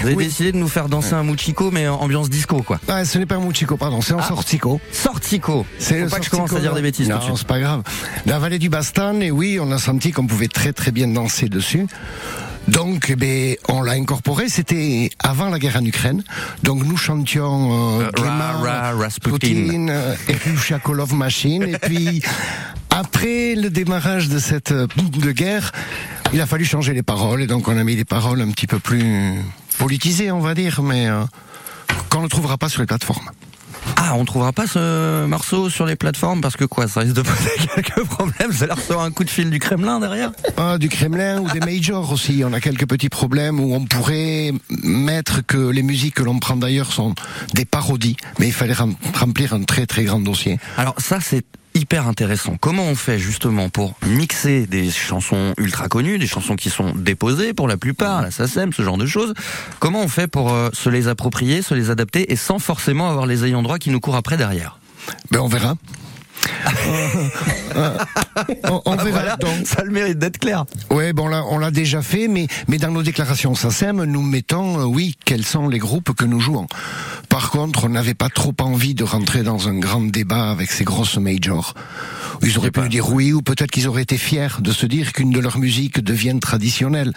Vous 0.00 0.06
avez 0.06 0.14
Oui. 0.16 0.24
décidé 0.26 0.52
de 0.52 0.56
nous 0.56 0.68
faire 0.68 0.88
danser 0.88 1.14
un 1.14 1.24
muchiko, 1.24 1.70
mais 1.70 1.86
en 1.88 1.96
ambiance 1.96 2.30
disco, 2.30 2.62
quoi. 2.62 2.80
Ah, 2.88 3.04
ce 3.04 3.18
n'est 3.18 3.26
pas 3.26 3.36
un 3.36 3.40
Muchico, 3.40 3.76
pardon, 3.76 4.00
c'est 4.00 4.12
un 4.14 4.18
Ah. 4.20 4.26
sortico. 4.26 4.80
Sortico. 4.92 5.66
C'est 5.78 5.94
pas 5.94 6.00
que 6.00 6.06
je 6.06 6.10
sortico, 6.30 6.36
commence 6.36 6.52
à 6.54 6.60
dire 6.60 6.74
des 6.74 6.82
bêtises 6.82 7.08
Non, 7.08 7.20
suite. 7.20 7.34
c'est 7.36 7.46
pas 7.46 7.58
grave. 7.60 7.82
La 8.26 8.38
vallée 8.38 8.58
du 8.58 8.68
Bastan, 8.68 9.20
et 9.20 9.30
oui, 9.30 9.58
on 9.60 9.70
a 9.72 9.78
senti 9.78 10.12
qu'on 10.12 10.26
pouvait 10.26 10.48
très 10.48 10.72
très 10.72 10.90
bien 10.92 11.08
danser 11.08 11.48
dessus. 11.48 11.86
Donc, 12.68 13.06
eh 13.10 13.16
ben, 13.16 13.56
on 13.68 13.82
l'a 13.82 13.92
incorporé. 13.92 14.48
C'était 14.48 15.10
avant 15.18 15.48
la 15.48 15.58
guerre 15.58 15.76
en 15.76 15.84
Ukraine. 15.84 16.22
Donc, 16.62 16.84
nous 16.84 16.96
chantions 16.96 17.98
euh, 18.00 18.04
Euh, 18.04 18.10
Ra- 18.22 18.52
Ra- 18.92 18.92
Rasputin. 18.92 19.88
Euh, 19.88 20.14
et 20.28 20.34
puis 20.34 20.56
Shakolov 20.56 21.14
Machine. 21.14 21.64
et 21.64 21.78
puis, 21.78 22.22
après 22.90 23.54
le 23.56 23.70
démarrage 23.70 24.28
de 24.28 24.38
cette 24.38 24.72
euh, 24.72 24.86
de 24.96 25.32
guerre, 25.32 25.72
il 26.32 26.40
a 26.40 26.46
fallu 26.46 26.64
changer 26.64 26.92
les 26.94 27.02
paroles. 27.02 27.42
Et 27.42 27.46
donc, 27.46 27.68
on 27.68 27.76
a 27.76 27.84
mis 27.84 27.96
des 27.96 28.04
paroles 28.04 28.40
un 28.40 28.50
petit 28.50 28.66
peu 28.66 28.78
plus 28.78 29.34
politisées, 29.78 30.30
on 30.30 30.40
va 30.40 30.54
dire, 30.54 30.82
mais 30.82 31.08
euh, 31.08 31.22
qu'on 32.10 32.22
ne 32.22 32.28
trouvera 32.28 32.56
pas 32.58 32.68
sur 32.68 32.80
les 32.80 32.86
plateformes. 32.86 33.30
Ah, 33.96 34.14
on 34.14 34.24
trouvera 34.24 34.52
pas 34.52 34.66
ce 34.66 35.24
morceau 35.26 35.70
sur 35.70 35.86
les 35.86 35.96
plateformes 35.96 36.40
parce 36.42 36.56
que 36.56 36.64
quoi, 36.64 36.86
ça 36.86 37.00
risque 37.00 37.14
de 37.14 37.22
poser 37.22 37.50
quelques 37.74 38.04
problèmes. 38.04 38.52
Ça 38.52 38.66
leur 38.66 38.78
sort 38.80 39.02
un 39.02 39.10
coup 39.10 39.24
de 39.24 39.30
fil 39.30 39.50
du 39.50 39.58
Kremlin 39.58 40.00
derrière? 40.00 40.32
Ah, 40.58 40.76
du 40.78 40.88
Kremlin 40.88 41.40
ou 41.40 41.50
des 41.50 41.60
majors 41.60 42.12
aussi. 42.12 42.42
On 42.44 42.52
a 42.52 42.60
quelques 42.60 42.86
petits 42.86 43.08
problèmes 43.08 43.58
où 43.58 43.74
on 43.74 43.84
pourrait 43.86 44.52
mettre 44.82 45.44
que 45.46 45.56
les 45.56 45.82
musiques 45.82 46.14
que 46.16 46.22
l'on 46.22 46.38
prend 46.38 46.56
d'ailleurs 46.56 46.92
sont 46.92 47.14
des 47.54 47.64
parodies, 47.64 48.16
mais 48.38 48.48
il 48.48 48.52
fallait 48.52 48.74
rem- 48.74 48.96
remplir 49.14 49.54
un 49.54 49.62
très 49.62 49.86
très 49.86 50.04
grand 50.04 50.20
dossier. 50.20 50.58
Alors 50.76 50.94
ça, 50.98 51.18
c'est 51.20 51.44
hyper 51.74 52.06
intéressant. 52.06 52.56
Comment 52.60 52.84
on 52.84 52.94
fait 52.94 53.18
justement 53.18 53.68
pour 53.68 53.94
mixer 54.06 54.66
des 54.66 54.90
chansons 54.90 55.54
ultra 55.58 55.88
connues, 55.88 56.18
des 56.18 56.26
chansons 56.26 56.56
qui 56.56 56.70
sont 56.70 56.92
déposées 56.94 57.54
pour 57.54 57.68
la 57.68 57.76
plupart, 57.76 58.22
la 58.22 58.30
SACEM, 58.30 58.72
ce 58.72 58.82
genre 58.82 58.98
de 58.98 59.06
choses? 59.06 59.34
Comment 59.78 60.02
on 60.02 60.08
fait 60.08 60.26
pour 60.26 60.52
euh, 60.52 60.70
se 60.72 60.88
les 60.88 61.08
approprier, 61.08 61.62
se 61.62 61.74
les 61.74 61.90
adapter 61.90 62.32
et 62.32 62.36
sans 62.36 62.58
forcément 62.58 63.08
avoir 63.08 63.26
les 63.26 63.44
ayants 63.44 63.62
droit 63.62 63.78
qui 63.78 63.90
nous 63.90 64.00
courent 64.00 64.16
après 64.16 64.36
derrière? 64.36 64.78
Ben 65.30 65.40
on 65.40 65.48
verra. 65.48 65.76
Euh, 67.76 67.90
on, 68.64 68.82
on 68.84 68.92
Ah, 68.92 69.04
verra. 69.04 69.10
voilà, 69.10 69.36
Donc, 69.36 69.66
ça 69.66 69.80
a 69.80 69.84
le 69.84 69.90
mérite 69.90 70.18
d'être 70.18 70.38
clair. 70.38 70.64
ouais, 70.90 71.12
bon 71.12 71.28
là, 71.28 71.44
on 71.50 71.58
l'a 71.58 71.70
déjà 71.70 72.02
fait, 72.02 72.28
mais 72.28 72.46
mais 72.68 72.78
dans 72.78 72.90
nos 72.90 73.02
déclarations 73.02 73.54
SACEM, 73.54 74.04
nous 74.04 74.22
mettons, 74.22 74.80
euh, 74.80 74.84
oui, 74.84 75.16
quels 75.24 75.44
sont 75.44 75.68
les 75.68 75.78
groupes 75.78 76.12
que 76.14 76.24
nous 76.24 76.40
jouons. 76.40 76.66
Par 77.28 77.50
contre, 77.50 77.84
on 77.84 77.88
n'avait 77.90 78.14
pas 78.14 78.28
trop 78.28 78.54
envie 78.60 78.94
de 78.94 79.04
rentrer 79.04 79.42
dans 79.42 79.68
un 79.68 79.78
grand 79.78 80.00
débat 80.10 80.50
avec 80.50 80.70
ces 80.72 80.84
grosses 80.84 81.16
majors. 81.18 81.74
Ils 82.42 82.56
auraient 82.58 82.70
pu 82.70 82.88
dire 82.88 83.10
oui, 83.12 83.32
ou 83.32 83.42
peut-être 83.42 83.70
qu'ils 83.70 83.86
auraient 83.86 84.02
été 84.02 84.16
fiers 84.16 84.48
de 84.60 84.72
se 84.72 84.86
dire 84.86 85.12
qu'une 85.12 85.30
de 85.30 85.38
leurs 85.40 85.58
musiques 85.58 86.00
devienne 86.00 86.40
traditionnelle. 86.40 87.12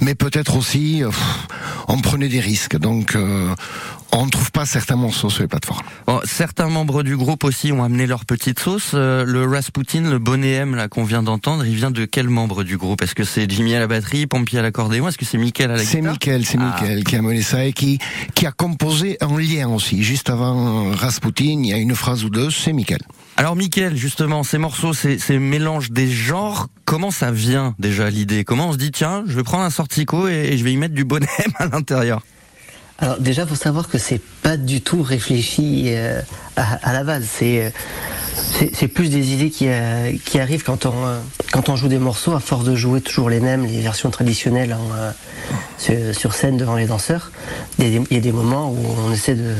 Mais 0.00 0.14
peut-être 0.14 0.56
aussi, 0.56 1.02
euh, 1.02 1.08
pff, 1.08 1.46
on 1.88 1.98
prenait 1.98 2.28
des 2.28 2.40
risques. 2.40 2.76
Donc, 2.78 3.14
euh, 3.16 3.54
on 4.14 4.26
ne 4.26 4.30
trouve 4.30 4.50
pas 4.52 4.66
certains 4.66 4.96
morceaux 4.96 5.30
sur 5.30 5.42
les 5.42 5.48
plateformes. 5.48 5.80
Bon, 6.06 6.20
certains 6.24 6.68
membres 6.68 7.02
du 7.02 7.16
groupe 7.16 7.44
aussi 7.44 7.72
ont 7.72 7.82
amené 7.82 8.06
leur 8.06 8.24
petite 8.26 8.58
sauce. 8.60 8.90
Euh, 8.94 9.24
le 9.24 9.46
Rasputin, 9.46 10.02
le 10.02 10.18
bonnet 10.18 10.52
M 10.52 10.74
là 10.74 10.88
qu'on 10.88 11.04
vient 11.04 11.22
d'entendre, 11.22 11.64
il 11.64 11.74
vient 11.74 11.90
de 11.90 12.04
quel 12.04 12.28
membre 12.28 12.62
du 12.62 12.76
groupe? 12.76 13.02
Est-ce 13.02 13.14
que 13.14 13.24
c'est 13.24 13.50
Jimmy 13.50 13.74
à 13.74 13.80
la 13.80 13.86
batterie, 13.86 14.26
Pompier 14.26 14.58
à 14.58 14.62
l'accordéon? 14.62 15.08
Est-ce 15.08 15.16
que 15.18 15.24
c'est 15.24 15.38
Mickaël 15.38 15.70
à 15.70 15.76
la 15.76 15.82
C'est 15.84 15.98
guitare? 15.98 16.12
Mickaël, 16.12 16.44
c'est 16.44 16.58
Ah. 16.60 16.74
Mickaël 16.80 17.04
qui 17.04 17.16
a 17.16 17.22
mené 17.22 17.42
ça 17.42 17.64
et 17.64 17.72
qui, 17.72 17.98
qui 18.34 18.46
a 18.46 18.52
composé 18.52 19.16
un 19.22 19.38
lien 19.38 19.68
aussi. 19.68 20.02
Juste 20.02 20.28
avant 20.30 20.90
Rasputin, 20.92 21.44
il 21.62 21.66
y 21.66 21.72
a 21.72 21.78
une 21.78 21.94
phrase 21.94 22.24
ou 22.24 22.30
deux, 22.30 22.50
c'est 22.50 22.72
Mickaël. 22.72 23.00
Alors 23.38 23.56
Mickaël, 23.56 23.96
justement, 23.96 24.42
ces 24.42 24.58
morceaux, 24.58 24.92
ces, 24.92 25.18
ces 25.18 25.38
mélanges 25.38 25.90
des 25.90 26.10
genres, 26.10 26.68
comment 26.84 27.10
ça 27.10 27.30
vient 27.32 27.74
déjà 27.78 28.10
l'idée? 28.10 28.44
Comment 28.44 28.68
on 28.68 28.72
se 28.72 28.78
dit 28.78 28.90
tiens, 28.90 29.24
je 29.26 29.34
vais 29.34 29.42
prendre 29.42 29.64
un 29.64 29.70
sortico 29.70 30.28
et, 30.28 30.50
et 30.52 30.58
je 30.58 30.64
vais 30.64 30.72
y 30.72 30.76
mettre 30.76 30.94
du 30.94 31.04
bonnet 31.04 31.26
M 31.38 31.52
à 31.58 31.66
l'intérieur? 31.66 32.20
Alors 33.02 33.18
déjà, 33.18 33.44
faut 33.48 33.56
savoir 33.56 33.88
que 33.88 33.98
c'est 33.98 34.20
pas 34.42 34.56
du 34.56 34.80
tout 34.80 35.02
réfléchi 35.02 35.86
euh, 35.88 36.20
à, 36.54 36.92
la 36.92 37.02
base. 37.02 37.24
C'est 37.28 37.64
euh, 37.64 37.70
c'est 38.72 38.86
plus 38.86 39.10
des 39.10 39.32
idées 39.32 39.50
qui, 39.50 39.66
euh, 39.68 40.12
arrivent 40.36 40.62
quand 40.62 40.86
on 40.86 41.76
joue 41.76 41.88
des 41.88 41.98
morceaux 41.98 42.32
à 42.32 42.38
force 42.38 42.64
de 42.64 42.76
jouer 42.76 43.00
toujours 43.00 43.28
les 43.28 43.40
mêmes, 43.40 43.66
les 43.66 43.80
versions 43.80 44.10
traditionnelles 44.10 44.76
sur, 45.78 46.32
scène 46.32 46.56
devant 46.56 46.76
les 46.76 46.86
danseurs. 46.86 47.32
Il 47.80 48.06
y, 48.10 48.16
a 48.16 48.20
des, 48.20 48.32
moments 48.32 48.70
où 48.70 48.78
on 49.06 49.12
essaie 49.12 49.34
de, 49.34 49.52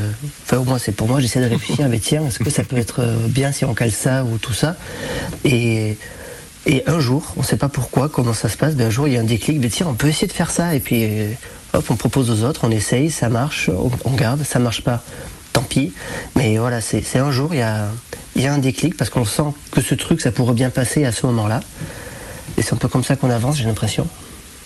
enfin 0.43 0.57
au 0.57 0.63
moins 0.63 0.79
c'est 0.79 0.93
pour 0.93 1.07
moi, 1.07 1.19
j'essaie 1.19 1.41
de 1.41 1.49
réfléchir. 1.49 1.89
Mais 1.89 1.99
tiens, 1.99 2.25
est-ce 2.25 2.39
que 2.39 2.49
ça 2.49 2.63
peut 2.63 2.77
être 2.77 3.03
bien 3.27 3.51
si 3.51 3.65
on 3.65 3.73
cale 3.73 3.91
ça 3.91 4.23
ou 4.23 4.37
tout 4.37 4.53
ça? 4.53 4.77
Et 5.43 5.97
un 6.87 6.99
jour, 6.99 7.33
on 7.35 7.41
ne 7.41 7.45
sait 7.45 7.57
pas 7.57 7.69
pourquoi, 7.69 8.09
comment 8.09 8.33
ça 8.33 8.47
se 8.47 8.57
passe, 8.57 8.73
mais 8.75 8.85
un 8.85 8.89
jour 8.89 9.07
il 9.07 9.15
y 9.15 9.17
a 9.17 9.19
un 9.19 9.25
déclic 9.25 9.59
tiens, 9.69 9.87
on 9.89 9.95
peut 9.95 10.07
essayer 10.07 10.27
de 10.27 10.33
faire 10.33 10.49
ça, 10.49 10.73
et 10.73 10.79
puis 10.79 11.35
hop, 11.73 11.85
on 11.89 11.95
propose 11.95 12.29
aux 12.29 12.43
autres, 12.47 12.61
on 12.63 12.71
essaye, 12.71 13.11
ça 13.11 13.29
marche, 13.29 13.69
on, 14.05 14.11
garde, 14.11 14.43
ça 14.43 14.59
marche 14.59 14.83
pas, 14.83 15.03
tant 15.51 15.63
pis. 15.63 15.93
Mais 16.35 16.57
voilà, 16.57 16.81
c'est 16.81 17.01
c'est 17.01 17.19
un 17.19 17.31
jour, 17.31 17.53
il 17.53 17.59
y 17.59 17.63
a, 17.63 17.87
il 18.35 18.41
y 18.41 18.47
a 18.47 18.53
un 18.53 18.59
déclic 18.59 18.95
parce 18.95 19.09
qu'on 19.09 19.25
sent 19.25 19.53
que 19.71 19.81
ce 19.81 19.95
truc, 19.95 20.21
ça 20.21 20.31
pourrait 20.31 20.53
bien 20.53 20.69
passer 20.69 21.05
à 21.05 21.11
ce 21.11 21.25
moment-là. 21.27 21.61
Et 22.57 22.61
c'est 22.61 22.73
un 22.73 22.77
peu 22.77 22.87
comme 22.87 23.03
ça 23.03 23.15
qu'on 23.15 23.29
avance, 23.29 23.57
j'ai 23.57 23.65
l'impression. 23.65 24.07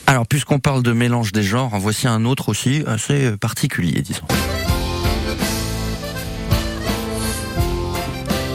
Alors, 0.06 0.26
puisqu'on 0.26 0.60
parle 0.60 0.84
de 0.84 0.94
mélange 0.94 1.34
des 1.34 1.44
genres, 1.44 1.74
en 1.74 1.80
voici 1.80 2.08
un 2.08 2.24
autre 2.26 2.50
aussi 2.50 2.84
assez 2.88 3.32
particulier, 3.32 4.02
disons. 4.02 4.26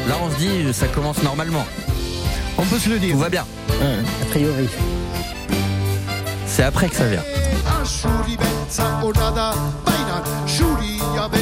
Là, 0.08 0.14
on 0.22 0.30
se 0.30 0.36
dit, 0.36 0.72
ça 0.72 0.88
commence 0.88 1.22
normalement. 1.22 1.66
On 2.56 2.64
peut 2.64 2.78
se 2.78 2.88
le 2.88 2.98
dire. 2.98 3.12
Tout 3.12 3.18
va 3.18 3.28
bien. 3.28 3.46
A 3.82 4.24
priori. 4.30 4.68
C'est 6.46 6.62
après 6.62 6.88
que 6.88 6.96
ça 6.96 7.06
vient. 7.06 7.22
Baina 9.84 10.22
jabe 11.16 11.36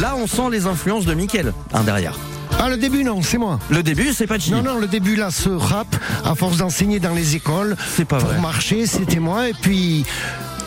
Là, 0.00 0.14
on 0.16 0.26
sent 0.26 0.50
les 0.50 0.66
influences 0.66 1.06
de 1.06 1.14
Mickaël, 1.14 1.52
hein, 1.72 1.82
derrière. 1.82 2.14
Ah, 2.60 2.68
le 2.68 2.76
début, 2.76 3.04
non, 3.04 3.22
c'est 3.22 3.38
moi. 3.38 3.58
Le 3.70 3.82
début, 3.82 4.12
c'est 4.12 4.26
pas 4.26 4.36
Non, 4.50 4.62
non, 4.62 4.78
le 4.78 4.86
début, 4.86 5.16
là, 5.16 5.30
ce 5.30 5.48
rap, 5.50 5.86
à 6.24 6.34
force 6.34 6.56
d'enseigner 6.58 7.00
dans 7.00 7.14
les 7.14 7.36
écoles, 7.36 7.76
C'est 7.96 8.04
pas 8.04 8.18
pour 8.18 8.28
vrai. 8.28 8.40
marcher, 8.40 8.86
c'était 8.86 9.20
moi. 9.20 9.48
Et 9.48 9.54
puis, 9.54 10.04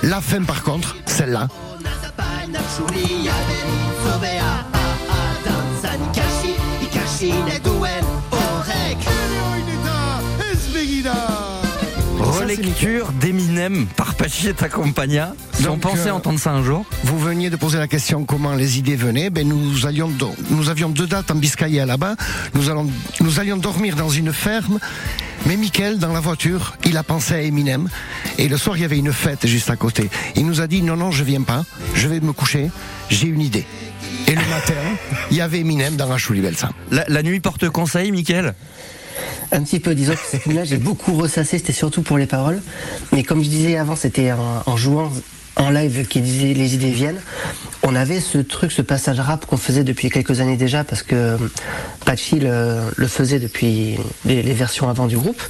la 0.04 0.22
fin, 0.22 0.44
par 0.44 0.64
contre, 0.64 0.96
celle-là. 1.06 1.48
Relecture 12.20 13.12
d'Eminem 13.14 13.88
par 13.96 14.14
Pachi 14.16 14.50
et 14.50 14.64
Accompagna. 14.64 15.34
On 15.68 15.78
pensait 15.78 16.10
euh, 16.10 16.14
entendre 16.14 16.40
ça 16.40 16.52
un 16.52 16.64
jour. 16.64 16.86
Vous 17.04 17.18
veniez 17.18 17.50
de 17.50 17.56
poser 17.56 17.78
la 17.80 17.88
question 17.88 18.24
comment 18.24 18.54
les 18.54 18.78
idées 18.78 18.96
venaient. 18.96 19.30
Ben 19.32 19.48
nous 19.48 19.86
allions, 19.88 20.10
do- 20.10 20.36
nous 20.52 20.70
avions 20.70 20.90
deux 20.90 21.08
dates 21.08 21.32
en 21.32 21.36
Biscaye 21.36 21.84
là-bas. 21.86 22.16
Nous 22.54 22.70
allons, 22.70 22.88
nous 23.22 23.40
allions 23.40 23.58
dormir 23.58 23.96
dans 23.96 24.10
une 24.10 24.32
ferme. 24.34 24.80
Mais 25.48 25.58
Michael, 25.58 25.98
dans 26.00 26.12
la 26.14 26.20
voiture, 26.20 26.76
il 26.86 26.98
a 26.98 27.04
pensé 27.04 27.34
à 27.34 27.42
Eminem. 27.42 27.90
Et 28.38 28.48
le 28.48 28.58
soir, 28.58 28.78
il 28.78 28.82
y 28.82 28.86
avait 28.86 28.98
une 29.00 29.14
fête 29.14 29.48
juste 29.48 29.70
à 29.70 29.76
côté. 29.76 30.10
Il 30.36 30.46
nous 30.46 30.62
a 30.62 30.68
dit 30.68 30.82
non, 30.84 30.98
non, 30.98 31.12
je 31.12 31.24
viens 31.24 31.42
pas. 31.42 31.64
Je 31.96 32.08
vais 32.08 32.20
me 32.20 32.34
coucher. 32.34 32.70
J'ai 33.10 33.28
une 33.28 33.42
idée. 33.42 33.66
Et 34.28 34.32
le 34.32 34.50
matin, 34.50 34.74
il 35.32 35.38
y 35.38 35.42
avait 35.42 35.60
Eminem 35.60 35.96
dans 35.96 36.08
la 36.08 36.18
Belsa. 36.42 36.72
La, 36.92 37.06
la 37.08 37.24
nuit 37.24 37.40
porte 37.40 37.70
conseil, 37.70 38.12
Mickaël 38.12 38.56
Un 39.52 39.64
petit 39.64 39.80
peu, 39.80 39.96
disons 39.96 40.14
que 40.14 40.20
cette 40.30 40.46
là 40.48 40.64
j'ai 40.66 40.78
beaucoup 40.78 41.14
ressassé, 41.16 41.58
c'était 41.58 41.74
surtout 41.74 42.02
pour 42.02 42.18
les 42.18 42.26
paroles. 42.28 42.62
Mais 43.12 43.24
comme 43.24 43.44
je 43.44 43.50
disais 43.50 43.78
avant, 43.78 43.96
c'était 43.96 44.32
en, 44.32 44.64
en 44.66 44.78
jouant 44.78 45.12
en 45.58 45.70
live 45.70 46.08
qui 46.08 46.22
disait 46.22 46.54
les 46.54 46.76
idées 46.76 46.92
viennent. 46.92 47.20
on 47.84 47.96
avait 47.96 48.20
ce 48.20 48.38
truc, 48.38 48.72
ce 48.72 48.82
passage 48.82 49.20
rap 49.20 49.46
qu'on 49.46 49.58
faisait 49.58 49.84
depuis 49.84 50.10
quelques 50.10 50.40
années 50.40 50.58
déjà, 50.58 50.84
parce 50.84 51.04
que 51.04 51.38
Patchy 52.06 52.40
le, 52.40 53.08
faisait 53.08 53.40
depuis 53.40 53.98
les, 54.26 54.42
versions 54.54 54.90
avant 54.90 55.08
du 55.08 55.18
groupe, 55.18 55.42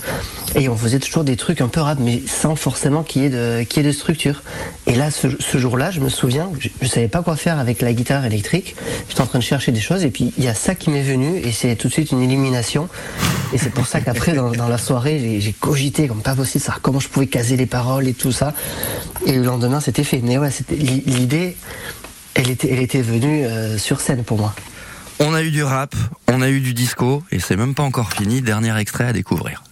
et 0.56 0.70
on 0.70 0.78
faisait 0.78 1.00
toujours 1.00 1.24
des 1.24 1.36
trucs 1.36 1.62
un 1.62 1.68
peu 1.68 1.82
rap, 1.82 1.98
mais 2.00 2.22
sans 2.26 2.56
forcément 2.56 3.04
qu'il 3.04 3.24
y 3.24 3.26
ait 3.26 3.30
de, 3.30 3.64
qu'il 3.64 3.84
y 3.84 3.86
de 3.86 3.92
structure. 3.92 4.44
Et 4.86 4.96
là, 4.96 5.10
ce, 5.12 5.58
jour-là, 5.58 5.92
je 5.92 6.00
me 6.00 6.10
souviens, 6.10 6.50
je, 6.60 6.70
je 6.82 6.88
savais 6.88 7.08
pas 7.08 7.22
quoi 7.22 7.36
faire 7.36 7.60
avec 7.60 7.82
la 7.82 7.94
guitare 7.94 8.26
électrique. 8.26 8.76
J'étais 9.10 9.22
en 9.22 9.28
train 9.28 9.40
de 9.40 9.44
chercher 9.44 9.72
des 9.72 9.82
choses, 9.82 10.04
et 10.04 10.10
puis 10.10 10.34
il 10.38 10.44
y 10.44 10.48
a 10.48 10.54
ça 10.54 10.76
qui 10.76 10.90
m'est 10.90 11.04
venu, 11.04 11.38
et 11.38 11.52
c'est 11.52 11.76
tout 11.76 11.88
de 11.88 11.94
suite 11.94 12.12
une 12.12 12.22
illumination. 12.22 12.88
Et 13.54 13.58
c'est 13.58 13.70
pour 13.70 13.88
ça 13.88 14.02
qu'après, 14.02 14.34
dans, 14.34 14.68
la 14.68 14.78
soirée, 14.78 15.40
j'ai- 15.40 15.54
cogité 15.54 16.08
comme 16.08 16.22
pas 16.22 16.36
possible, 16.36 16.64
savoir 16.64 16.82
comment 16.82 17.00
je 17.00 17.08
pouvais 17.08 17.28
caser 17.28 17.58
les 17.58 17.66
paroles 17.66 18.08
et 18.08 18.14
tout 18.14 18.32
ça. 18.32 18.54
Et 19.28 19.34
le 19.34 19.44
lendemain, 19.44 19.82
c'était 19.82 20.06
fait. 20.06 20.22
Mais 20.24 20.38
ouais, 20.38 20.50
l'idée, 20.72 21.58
elle 22.34 22.50
était, 22.50 22.72
elle 22.72 22.80
était 22.80 23.02
venue 23.02 23.46
euh, 23.46 23.78
sur 23.78 24.00
scène 24.00 24.24
pour 24.24 24.38
moi. 24.38 24.56
On 25.20 25.34
a 25.34 25.44
eu 25.44 25.52
du 25.52 25.64
rap, 25.64 25.96
on 26.30 26.42
a 26.42 26.50
eu 26.50 26.62
du 26.62 26.74
disco, 26.74 27.24
et 27.32 27.40
c'est 27.40 27.58
même 27.58 27.76
pas 27.76 27.84
encore 27.84 28.14
fini. 28.14 28.42
Dernier 28.42 28.78
extrait 28.78 29.04
à 29.04 29.14
découvrir. 29.14 29.64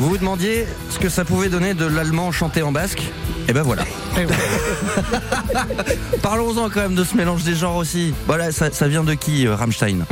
Vous 0.00 0.08
vous 0.08 0.16
demandiez 0.18 0.64
ce 0.88 0.98
que 0.98 1.10
ça 1.10 1.26
pouvait 1.26 1.50
donner 1.50 1.74
de 1.74 1.84
l'allemand 1.84 2.32
chanté 2.32 2.62
en 2.62 2.72
basque 2.72 3.02
Et 3.48 3.52
ben 3.52 3.60
voilà. 3.60 3.84
Parlons-en 6.22 6.70
quand 6.70 6.80
même 6.80 6.94
de 6.94 7.04
ce 7.04 7.14
mélange 7.14 7.44
des 7.44 7.54
genres 7.54 7.76
aussi. 7.76 8.14
Voilà, 8.26 8.50
ça, 8.50 8.70
ça 8.72 8.88
vient 8.88 9.04
de 9.04 9.12
qui, 9.12 9.46
euh, 9.46 9.54
Rammstein 9.54 10.06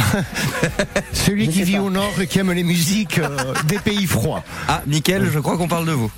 Celui 1.14 1.47
Je 1.47 1.50
qui 1.50 1.62
vit 1.62 1.76
pas. 1.76 1.80
au 1.83 1.90
nord 1.90 2.12
et 2.21 2.26
qui 2.26 2.38
aime 2.38 2.52
les 2.52 2.64
musiques 2.64 3.18
euh, 3.18 3.54
des 3.64 3.78
pays 3.78 4.07
froids. 4.07 4.45
Ah, 4.68 4.83
nickel, 4.87 5.30
je 5.33 5.38
crois 5.38 5.57
qu'on 5.57 5.68
parle 5.68 5.87
de 5.87 5.92
vous. 5.92 6.11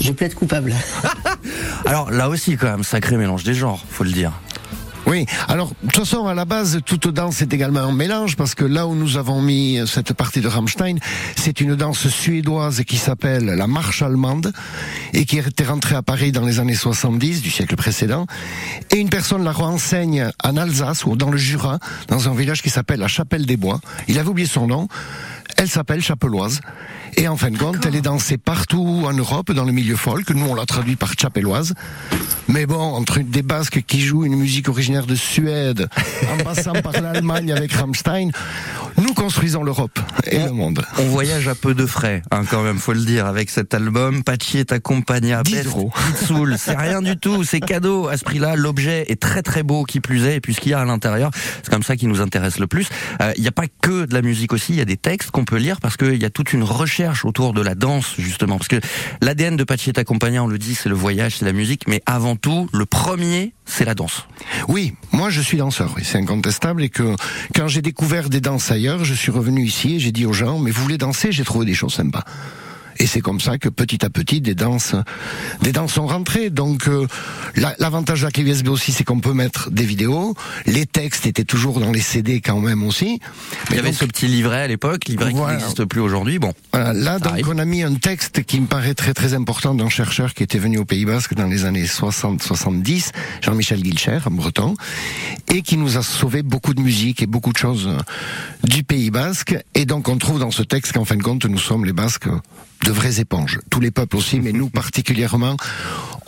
Je 0.00 0.12
plaide 0.12 0.34
coupable. 0.34 0.72
Alors 1.84 2.12
là 2.12 2.28
aussi, 2.28 2.56
quand 2.56 2.70
même, 2.70 2.84
sacré 2.84 3.16
mélange 3.16 3.42
des 3.42 3.54
genres, 3.54 3.84
faut 3.90 4.04
le 4.04 4.12
dire. 4.12 4.30
Oui, 5.06 5.24
alors 5.46 5.68
de 5.68 5.74
toute 5.88 6.04
façon 6.04 6.26
à 6.26 6.34
la 6.34 6.44
base 6.44 6.80
toute 6.84 7.06
danse 7.06 7.40
est 7.40 7.54
également 7.54 7.78
un 7.78 7.92
mélange 7.92 8.34
parce 8.34 8.56
que 8.56 8.64
là 8.64 8.88
où 8.88 8.96
nous 8.96 9.16
avons 9.16 9.40
mis 9.40 9.78
cette 9.86 10.12
partie 10.14 10.40
de 10.40 10.48
Rammstein, 10.48 10.96
c'est 11.36 11.60
une 11.60 11.76
danse 11.76 12.08
suédoise 12.08 12.82
qui 12.82 12.96
s'appelle 12.96 13.44
la 13.44 13.68
marche 13.68 14.02
allemande 14.02 14.52
et 15.12 15.24
qui 15.24 15.38
était 15.38 15.62
rentrée 15.62 15.94
à 15.94 16.02
Paris 16.02 16.32
dans 16.32 16.44
les 16.44 16.58
années 16.58 16.74
70 16.74 17.40
du 17.40 17.50
siècle 17.50 17.76
précédent 17.76 18.26
et 18.90 18.96
une 18.96 19.08
personne 19.08 19.44
la 19.44 19.52
renseigne 19.52 20.28
en 20.42 20.56
Alsace 20.56 21.04
ou 21.04 21.14
dans 21.14 21.30
le 21.30 21.36
Jura 21.36 21.78
dans 22.08 22.28
un 22.28 22.34
village 22.34 22.60
qui 22.60 22.70
s'appelle 22.70 22.98
la 22.98 23.08
Chapelle 23.08 23.46
des 23.46 23.56
Bois. 23.56 23.80
Il 24.08 24.18
avait 24.18 24.28
oublié 24.28 24.48
son 24.48 24.66
nom. 24.66 24.88
Elle 25.58 25.68
s'appelle 25.68 26.02
Chapeloise. 26.02 26.60
Et 27.16 27.28
en 27.28 27.36
fin 27.36 27.50
de 27.50 27.56
compte, 27.56 27.84
elle 27.86 27.96
est 27.96 28.02
dansée 28.02 28.36
partout 28.36 29.04
en 29.06 29.12
Europe, 29.12 29.52
dans 29.52 29.64
le 29.64 29.72
milieu 29.72 29.96
folk. 29.96 30.28
Nous, 30.30 30.46
on 30.46 30.54
l'a 30.54 30.66
traduit 30.66 30.96
par 30.96 31.12
Chapelloise. 31.18 31.72
Mais 32.48 32.66
bon, 32.66 32.78
entre 32.78 33.20
des 33.20 33.42
Basques 33.42 33.82
qui 33.86 34.00
jouent 34.00 34.24
une 34.24 34.36
musique 34.36 34.68
originaire 34.68 35.06
de 35.06 35.14
Suède, 35.14 35.88
en 36.30 36.44
passant 36.44 36.74
par 36.82 36.92
l'Allemagne 36.92 37.52
avec 37.52 37.72
Rammstein, 37.72 38.30
nous 38.98 39.14
construisons 39.14 39.62
l'Europe 39.62 39.98
et 40.30 40.38
le 40.38 40.52
monde. 40.52 40.84
On 40.98 41.04
voyage 41.04 41.48
à 41.48 41.54
peu 41.54 41.74
de 41.74 41.86
frais, 41.86 42.22
hein, 42.30 42.42
quand 42.48 42.62
même, 42.62 42.78
faut 42.78 42.92
le 42.92 43.04
dire, 43.04 43.26
avec 43.26 43.50
cet 43.50 43.74
album. 43.74 44.22
Pachi 44.22 44.58
est 44.58 44.72
accompagné 44.72 45.36
10 45.44 45.52
Best 45.52 45.66
euros. 45.66 45.92
Hit 46.08 46.16
Soul. 46.16 46.56
C'est 46.58 46.76
rien 46.76 47.02
du 47.02 47.16
tout, 47.16 47.44
c'est 47.44 47.60
cadeau. 47.60 48.08
À 48.08 48.16
ce 48.16 48.24
prix-là, 48.24 48.56
l'objet 48.56 49.04
est 49.08 49.20
très 49.20 49.42
très 49.42 49.62
beau, 49.62 49.84
qui 49.84 50.00
plus 50.00 50.24
est, 50.26 50.36
et 50.36 50.40
puis 50.40 50.54
ce 50.54 50.60
qu'il 50.60 50.72
y 50.72 50.74
a 50.74 50.80
à 50.80 50.84
l'intérieur, 50.84 51.30
c'est 51.62 51.70
comme 51.70 51.82
ça 51.82 51.96
qui 51.96 52.06
nous 52.06 52.20
intéresse 52.20 52.58
le 52.58 52.66
plus. 52.66 52.88
Euh, 53.20 53.32
Il 53.36 53.42
n'y 53.42 53.48
a 53.48 53.52
pas 53.52 53.66
que 53.80 54.06
de 54.06 54.14
la 54.14 54.22
musique 54.22 54.52
aussi, 54.52 54.72
il 54.72 54.78
y 54.78 54.82
a 54.82 54.86
des 54.86 54.96
textes 54.96 55.30
qu'on 55.30 55.44
peut 55.44 55.58
lire 55.58 55.80
parce 55.80 55.96
qu'il 55.96 56.20
y 56.20 56.24
a 56.24 56.30
toute 56.30 56.52
une 56.52 56.62
recherche 56.62 57.24
autour 57.24 57.52
de 57.52 57.60
la 57.60 57.74
danse, 57.74 58.14
justement. 58.18 58.56
Parce 58.56 58.68
que 58.68 58.80
l'ADN 59.20 59.56
de 59.56 59.64
Pachi 59.64 59.90
est 59.90 59.98
accompagné, 59.98 60.38
on 60.38 60.46
le 60.46 60.58
dit, 60.58 60.74
c'est 60.74 60.88
le 60.88 60.94
voyage, 60.94 61.36
c'est 61.38 61.44
la 61.44 61.52
musique, 61.52 61.82
mais 61.86 62.02
avant 62.06 62.36
tout, 62.36 62.68
le 62.72 62.86
premier, 62.86 63.52
c'est 63.66 63.84
la 63.84 63.94
danse. 63.94 64.26
Oui, 64.68 64.94
moi 65.12 65.30
je 65.30 65.40
suis 65.40 65.58
danseur, 65.58 65.92
oui, 65.96 66.02
c'est 66.04 66.18
incontestable 66.18 66.82
et 66.82 66.88
que 66.88 67.14
quand 67.54 67.68
j'ai 67.68 67.82
découvert 67.82 68.30
des 68.30 68.40
danses 68.40 68.70
ailleurs, 68.70 68.85
je 69.02 69.14
suis 69.14 69.32
revenu 69.32 69.64
ici 69.64 69.96
et 69.96 69.98
j'ai 69.98 70.12
dit 70.12 70.26
aux 70.26 70.32
gens, 70.32 70.58
mais 70.58 70.70
vous 70.70 70.82
voulez 70.82 70.98
danser 70.98 71.32
J'ai 71.32 71.44
trouvé 71.44 71.66
des 71.66 71.74
choses 71.74 71.94
sympas. 71.94 72.24
Et 72.98 73.06
c'est 73.06 73.20
comme 73.20 73.40
ça 73.40 73.58
que 73.58 73.68
petit 73.68 74.04
à 74.04 74.10
petit 74.10 74.40
des 74.40 74.54
danses, 74.54 74.94
des 75.62 75.72
danses 75.72 75.92
sont 75.94 76.06
rentrées. 76.06 76.50
Donc 76.50 76.88
euh, 76.88 77.06
la- 77.56 77.74
l'avantage 77.78 78.20
de 78.20 78.26
la 78.26 78.30
clé 78.30 78.42
USB 78.44 78.68
aussi, 78.68 78.92
c'est 78.92 79.04
qu'on 79.04 79.20
peut 79.20 79.32
mettre 79.34 79.70
des 79.70 79.84
vidéos. 79.84 80.34
Les 80.66 80.86
textes 80.86 81.26
étaient 81.26 81.44
toujours 81.44 81.80
dans 81.80 81.92
les 81.92 82.00
CD 82.00 82.40
quand 82.40 82.60
même 82.60 82.82
aussi. 82.84 83.20
Il 83.70 83.76
y 83.76 83.78
avait 83.78 83.90
donc, 83.90 83.98
ce 83.98 84.04
petit 84.04 84.26
livret 84.26 84.62
à 84.62 84.66
l'époque, 84.66 85.06
livret 85.06 85.30
Voilà. 85.32 85.56
qui 85.56 85.62
n'existe 85.62 85.84
plus 85.84 86.00
aujourd'hui. 86.00 86.38
Bon, 86.38 86.52
voilà, 86.72 86.92
là, 86.92 87.18
donc, 87.18 87.32
arrive. 87.32 87.48
on 87.48 87.58
a 87.58 87.64
mis 87.64 87.82
un 87.82 87.94
texte 87.94 88.42
qui 88.44 88.60
me 88.60 88.66
paraît 88.66 88.94
très 88.94 89.14
très 89.14 89.34
important 89.34 89.74
d'un 89.74 89.88
chercheur 89.88 90.34
qui 90.34 90.42
était 90.42 90.58
venu 90.58 90.78
au 90.78 90.84
Pays 90.84 91.04
Basque 91.04 91.34
dans 91.34 91.46
les 91.46 91.64
années 91.64 91.86
60-70, 91.86 93.10
Jean-Michel 93.42 93.82
Guilcher, 93.82 94.18
un 94.26 94.30
breton, 94.30 94.74
et 95.52 95.62
qui 95.62 95.76
nous 95.76 95.96
a 95.96 96.02
sauvé 96.02 96.42
beaucoup 96.42 96.74
de 96.74 96.80
musique 96.80 97.22
et 97.22 97.26
beaucoup 97.26 97.52
de 97.52 97.58
choses 97.58 97.88
du 98.64 98.82
Pays 98.84 99.10
Basque. 99.10 99.56
Et 99.74 99.84
donc, 99.84 100.08
on 100.08 100.18
trouve 100.18 100.38
dans 100.38 100.50
ce 100.50 100.62
texte 100.62 100.92
qu'en 100.92 101.04
fin 101.04 101.16
de 101.16 101.22
compte, 101.22 101.44
nous 101.46 101.58
sommes 101.58 101.84
les 101.84 101.92
Basques 101.92 102.28
de 102.86 102.92
vraies 102.92 103.18
éponges. 103.20 103.58
Tous 103.68 103.80
les 103.80 103.90
peuples 103.90 104.16
aussi, 104.16 104.38
mais 104.38 104.52
nous 104.52 104.68
particulièrement, 104.68 105.56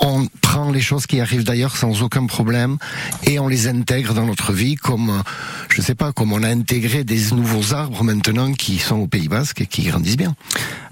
on 0.01 0.27
prend 0.43 0.73
les 0.73 0.81
choses 0.81 1.07
qui 1.07 1.21
arrivent 1.21 1.45
d'ailleurs 1.45 1.77
sans 1.77 2.03
aucun 2.03 2.27
problème 2.27 2.79
et 3.25 3.39
on 3.39 3.47
les 3.47 3.69
intègre 3.69 4.13
dans 4.13 4.27
notre 4.27 4.53
vie 4.53 4.75
comme, 4.75 5.23
je 5.69 5.81
sais 5.81 5.95
pas, 5.95 6.13
comme 6.13 6.33
on 6.33 6.43
a 6.43 6.49
intégré 6.49 7.05
des 7.05 7.31
nouveaux 7.31 7.75
arbres 7.75 8.03
maintenant 8.03 8.53
qui 8.53 8.79
sont 8.79 8.97
au 8.97 9.07
Pays 9.07 9.29
Basque 9.29 9.61
et 9.61 9.67
qui 9.67 9.83
grandissent 9.85 10.17
bien. 10.17 10.35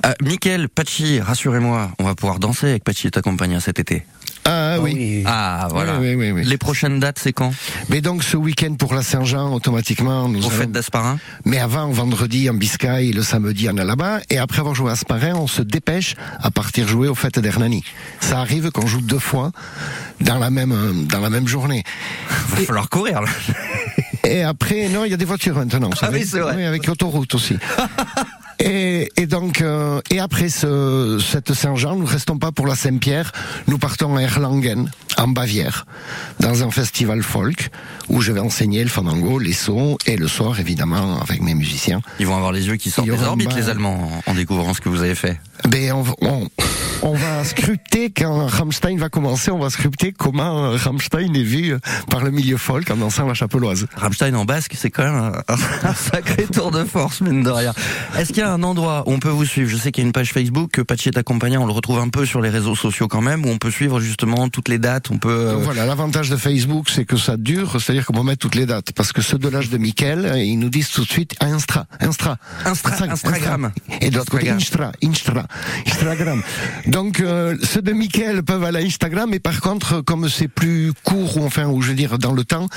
Euh, 0.07 0.69
Pachi, 0.73 1.21
rassurez-moi, 1.21 1.91
on 1.99 2.05
va 2.05 2.15
pouvoir 2.15 2.39
danser 2.39 2.69
avec 2.69 2.85
Pachi 2.85 3.09
est 3.09 3.17
accompagné 3.17 3.59
cet 3.59 3.81
été. 3.81 4.05
Ah 4.49 4.77
oui. 4.81 4.93
oui. 4.95 5.23
Ah, 5.27 5.67
voilà. 5.71 5.99
Oui, 5.99 6.15
oui, 6.15 6.27
oui, 6.27 6.31
oui. 6.31 6.45
Les 6.45 6.57
prochaines 6.59 7.01
dates, 7.01 7.19
c'est 7.19 7.33
quand? 7.33 7.53
Mais 7.89 8.01
donc 8.01 8.23
ce 8.23 8.37
week-end 8.37 8.75
pour 8.79 8.95
la 8.95 9.03
Saint-Jean, 9.03 9.53
automatiquement, 9.53 10.29
nous 10.29 10.47
Aux 10.47 10.53
allons- 10.53 10.71
d'Asparin? 10.71 11.19
Mais 11.45 11.59
avant, 11.59 11.89
vendredi 11.91 12.49
en 12.49 12.55
Biscaye, 12.55 13.13
le 13.13 13.23
samedi 13.23 13.69
en 13.69 13.77
Alaba, 13.77 14.21
et 14.31 14.39
après 14.39 14.61
avoir 14.61 14.75
joué 14.75 14.93
à 14.93 14.97
Sparin, 14.97 15.35
on 15.35 15.49
se 15.49 15.63
dépêche 15.63 16.15
à 16.41 16.51
partir 16.53 16.87
jouer 16.87 17.09
aux 17.09 17.15
fêtes 17.17 17.39
d'Hernani. 17.41 17.83
Ça 18.21 18.39
arrive 18.39 18.71
qu'on 18.71 18.87
joue 18.87 19.01
deux 19.01 19.19
fois 19.19 19.51
dans 20.21 20.39
la 20.39 20.51
même 20.51 21.07
dans 21.07 21.21
la 21.21 21.31
même 21.31 21.49
journée. 21.49 21.83
Va 22.51 22.57
falloir 22.59 22.89
courir, 22.89 23.23
là. 23.23 23.29
Et 24.25 24.43
après, 24.43 24.89
non, 24.89 25.05
il 25.05 25.11
y 25.11 25.15
a 25.15 25.17
des 25.17 25.25
voitures 25.25 25.57
maintenant. 25.57 25.91
Ah 26.03 26.09
oui, 26.13 26.25
c'est 26.25 26.39
vrai. 26.41 26.55
Oui, 26.57 26.65
avec 26.65 26.87
l'autoroute 26.87 27.35
aussi. 27.35 27.57
Et, 28.59 29.11
et 29.17 29.27
donc, 29.27 29.61
euh, 29.61 30.01
et 30.11 30.19
après 30.19 30.49
ce, 30.49 31.19
cette 31.21 31.53
Saint-Jean, 31.53 31.97
nous 31.97 32.07
restons 32.07 32.39
pas 32.39 32.53
pour 32.53 32.67
la 32.67 32.75
Saint-Pierre. 32.75 33.33
Nous 33.67 33.79
partons 33.79 34.17
à 34.17 34.23
Erlangen, 34.23 34.91
en 35.19 35.29
Bavière, 35.29 35.87
dans 36.41 36.63
un 36.63 36.71
festival 36.71 37.23
folk 37.23 37.71
où 38.09 38.21
je 38.21 38.33
vais 38.33 38.41
enseigner 38.41 38.83
le 38.83 38.89
fandango, 38.89 39.39
les 39.39 39.53
sons 39.53 39.99
et 40.07 40.17
le 40.17 40.29
soir, 40.29 40.59
évidemment, 40.59 41.21
avec 41.21 41.43
mes 41.43 41.55
musiciens. 41.55 42.01
Ils 42.19 42.27
vont 42.27 42.37
avoir 42.37 42.53
les 42.53 42.67
yeux 42.67 42.77
qui 42.77 42.91
sortent 42.91 43.09
des 43.09 43.23
orbites, 43.23 43.55
les 43.55 43.69
Allemands, 43.69 44.11
en 44.27 44.31
en 44.31 44.35
découvrant 44.35 44.75
ce 44.75 44.81
que 44.81 44.89
vous 44.89 45.03
avez 45.03 45.15
fait. 45.15 45.39
Ben, 45.69 45.93
on, 45.93 46.05
on, 46.21 46.49
on 47.03 47.15
va 47.15 47.45
scruter 47.45 48.11
quand 48.11 48.47
Rammstein 48.47 48.99
va 48.99 49.09
commencer. 49.09 49.51
On 49.51 49.59
va 49.59 49.71
scruter 49.71 50.13
comment 50.13 50.67
euh, 50.73 50.77
Rammstein 50.77 51.35
est 51.35 51.43
vu 51.43 51.73
euh, 51.75 51.79
par 52.11 52.25
le 52.25 52.31
milieu 52.31 52.57
folk 52.57 52.91
en 52.91 52.97
dansant 52.97 53.27
la 53.27 53.35
chapelloise. 53.35 53.87
Rammstein 53.97 54.35
en 54.35 54.45
basque, 54.45 54.73
c'est 54.77 54.91
quand 54.91 55.05
même 55.05 55.15
un, 55.49 55.89
un 55.89 55.95
sacré 55.95 56.45
tour 56.45 56.71
de 56.71 56.85
force, 56.85 57.21
mine 57.21 57.43
de 57.43 57.51
rien. 57.51 57.73
Est-ce 58.19 58.29
qu'il 58.29 58.39
y 58.39 58.43
a 58.43 58.53
un 58.53 58.63
endroit 58.63 59.05
où 59.07 59.13
on 59.13 59.19
peut 59.19 59.29
vous 59.31 59.45
suivre? 59.45 59.69
Je 59.71 59.77
sais 59.77 59.93
qu'il 59.93 60.03
y 60.03 60.05
a 60.05 60.09
une 60.09 60.13
page 60.13 60.33
Facebook, 60.33 60.71
que 60.73 60.83
Pachi 60.83 61.09
est 61.09 61.19
accompagné, 61.19 61.57
on 61.59 61.67
le 61.67 61.73
retrouve 61.73 61.99
un 61.99 62.09
peu 62.09 62.27
sur 62.27 62.41
les 62.41 62.51
réseaux 62.51 62.75
sociaux 62.75 63.09
quand 63.09 63.21
même, 63.23 63.45
où 63.45 63.49
on 63.49 63.59
peut 63.59 63.71
suivre 63.71 64.01
justement 64.01 64.49
toutes 64.49 64.69
les 64.69 64.79
dates, 64.79 65.11
on 65.11 65.19
peut... 65.19 65.29
euh, 65.31 65.57
Voilà, 65.57 65.87
l'avantage 65.87 66.31
de 66.31 66.37
Facebook, 66.37 66.89
c'est 66.91 67.05
que 67.05 67.17
ça 67.17 67.37
dure, 67.37 67.81
c'est-à-dire 67.81 68.07
qu'on 68.07 68.15
peut 68.15 68.23
mettre 68.23 68.39
toutes 68.41 68.55
les 68.55 68.67
dates. 68.67 68.93
Parce 68.93 69.13
que 69.13 69.23
ceux 69.23 69.39
de 69.39 69.49
l'âge 69.49 69.71
de 69.71 69.79
Mickaël, 69.79 70.27
euh, 70.27 70.39
ils 70.39 70.59
nous 70.59 70.71
disent 70.71 70.91
tout 70.91 71.03
de 71.05 71.09
suite 71.11 71.35
Instra, 71.41 71.87
Instra. 72.01 72.37
Instra- 72.65 73.11
Instagram. 73.11 73.73
Et 74.01 74.11
de 74.11 74.17
l'autre 74.17 74.31
côté. 74.31 74.51
Instra, 74.51 74.93
Instra, 75.03 75.47
Instagram. 75.87 76.43
Donc, 76.87 77.21
euh, 77.21 77.57
ceux 77.63 77.83
de 77.83 77.93
Mickaël 77.93 78.43
peuvent 78.43 78.65
aller 78.65 78.81
à 78.81 78.87
Instagram, 78.87 79.29
mais 79.31 79.41
par 79.41 79.61
contre, 79.61 80.01
comme 80.01 80.29
c'est 80.29 80.49
plus 80.49 80.93
court, 81.05 81.37
ou 81.37 81.45
enfin, 81.45 81.67
ou 81.67 81.83
je 81.83 81.89
veux 81.89 81.95
dire, 81.95 82.19
dans 82.19 82.33
le 82.33 82.45
temps, 82.45 82.69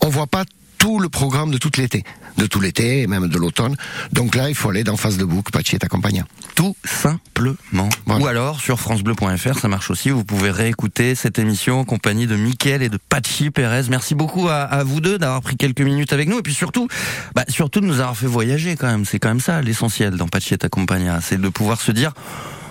on 0.00 0.08
voit 0.08 0.26
pas 0.26 0.44
tout 0.78 0.98
le 1.00 1.08
programme 1.08 1.50
de 1.50 1.58
toute 1.58 1.76
l'été. 1.76 2.04
de 2.36 2.46
tout 2.46 2.60
l'été 2.60 3.02
et 3.02 3.08
même 3.08 3.26
de 3.26 3.36
l'automne. 3.36 3.74
Donc 4.12 4.36
là, 4.36 4.48
il 4.48 4.54
faut 4.54 4.70
aller 4.70 4.84
dans 4.84 4.96
face 4.96 5.16
de 5.16 5.24
bouc, 5.24 5.50
Pachi 5.50 5.74
et 5.74 5.88
compagnie. 5.88 6.22
Tout 6.54 6.76
simplement. 6.84 7.88
Voilà. 8.06 8.24
Ou 8.24 8.26
alors 8.28 8.60
sur 8.60 8.78
francebleu.fr, 8.78 9.58
ça 9.58 9.66
marche 9.66 9.90
aussi. 9.90 10.10
Vous 10.10 10.24
pouvez 10.24 10.52
réécouter 10.52 11.16
cette 11.16 11.40
émission 11.40 11.80
en 11.80 11.84
compagnie 11.84 12.28
de 12.28 12.36
Mickaël 12.36 12.82
et 12.82 12.88
de 12.88 12.98
Pachi 13.08 13.50
Pérez. 13.50 13.88
Merci 13.90 14.14
beaucoup 14.14 14.48
à, 14.48 14.62
à 14.62 14.84
vous 14.84 15.00
deux 15.00 15.18
d'avoir 15.18 15.42
pris 15.42 15.56
quelques 15.56 15.80
minutes 15.80 16.12
avec 16.12 16.28
nous 16.28 16.38
et 16.38 16.42
puis 16.42 16.54
surtout, 16.54 16.86
bah, 17.34 17.44
surtout 17.48 17.80
de 17.80 17.86
nous 17.86 17.98
avoir 17.98 18.16
fait 18.16 18.28
voyager 18.28 18.76
quand 18.76 18.86
même. 18.86 19.04
C'est 19.04 19.18
quand 19.18 19.30
même 19.30 19.40
ça 19.40 19.60
l'essentiel 19.60 20.16
dans 20.16 20.28
Pachi 20.28 20.54
et 20.54 20.68
Compagnia, 20.68 21.18
c'est 21.20 21.40
de 21.40 21.48
pouvoir 21.48 21.80
se 21.80 21.90
dire. 21.90 22.12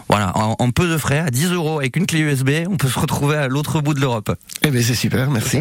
Voilà, 0.09 0.31
en, 0.37 0.55
en 0.57 0.71
peu 0.71 0.87
de 0.87 0.97
frais, 0.97 1.19
à 1.19 1.29
10 1.29 1.51
euros 1.51 1.79
avec 1.79 1.95
une 1.97 2.05
clé 2.05 2.19
USB, 2.19 2.49
on 2.69 2.77
peut 2.77 2.87
se 2.87 2.99
retrouver 2.99 3.35
à 3.35 3.47
l'autre 3.47 3.81
bout 3.81 3.93
de 3.93 3.99
l'Europe. 3.99 4.31
Eh 4.63 4.69
bien, 4.71 4.81
c'est 4.81 4.95
super, 4.95 5.29
merci. 5.29 5.59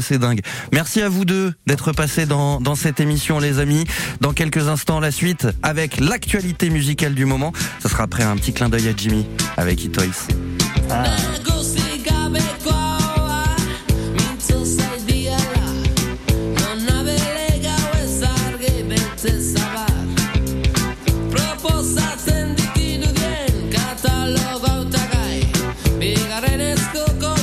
C'est 0.00 0.18
dingue. 0.18 0.40
Merci 0.72 1.02
à 1.02 1.08
vous 1.08 1.24
deux 1.24 1.52
d'être 1.66 1.92
passés 1.92 2.26
dans, 2.26 2.60
dans 2.60 2.74
cette 2.74 3.00
émission, 3.00 3.38
les 3.38 3.58
amis. 3.58 3.84
Dans 4.20 4.32
quelques 4.32 4.68
instants, 4.68 5.00
la 5.00 5.10
suite 5.10 5.46
avec 5.62 6.00
l'actualité 6.00 6.70
musicale 6.70 7.14
du 7.14 7.26
moment. 7.26 7.52
Ça 7.80 7.88
sera 7.88 8.04
après 8.04 8.22
un 8.22 8.36
petit 8.36 8.52
clin 8.52 8.68
d'œil 8.68 8.88
à 8.88 8.92
Jimmy 8.96 9.26
avec 9.56 9.84
E-Toys. 9.84 10.28
still 26.78 27.06
going. 27.20 27.41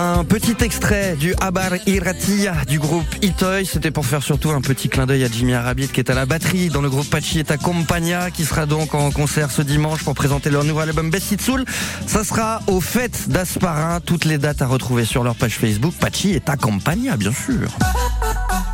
Un 0.00 0.22
petit 0.22 0.54
extrait 0.60 1.16
du 1.16 1.34
Abar 1.40 1.72
Irati 1.86 2.46
du 2.68 2.78
groupe 2.78 3.04
E-Toys. 3.16 3.64
C'était 3.64 3.90
pour 3.90 4.06
faire 4.06 4.22
surtout 4.22 4.50
un 4.50 4.60
petit 4.60 4.88
clin 4.88 5.06
d'œil 5.06 5.24
à 5.24 5.28
Jimmy 5.28 5.54
Arabit 5.54 5.88
qui 5.88 5.98
est 5.98 6.08
à 6.08 6.14
la 6.14 6.24
batterie 6.24 6.68
dans 6.68 6.80
le 6.80 6.88
groupe 6.88 7.10
Pachi 7.10 7.40
et 7.40 7.44
Compagnia 7.60 8.30
qui 8.30 8.44
sera 8.44 8.64
donc 8.66 8.94
en 8.94 9.10
concert 9.10 9.50
ce 9.50 9.60
dimanche 9.60 10.04
pour 10.04 10.14
présenter 10.14 10.50
leur 10.50 10.62
nouvel 10.62 10.90
album 10.90 11.10
Best 11.10 11.32
It 11.32 11.40
Soul. 11.40 11.64
Ça 12.06 12.22
sera 12.22 12.60
aux 12.68 12.80
fêtes 12.80 13.28
d'Asparin. 13.28 13.98
Toutes 13.98 14.24
les 14.24 14.38
dates 14.38 14.62
à 14.62 14.68
retrouver 14.68 15.04
sur 15.04 15.24
leur 15.24 15.34
page 15.34 15.56
Facebook 15.56 15.94
Pachi 15.98 16.34
et 16.34 16.42
Compagnia, 16.60 17.16
bien 17.16 17.32
sûr. 17.32 17.68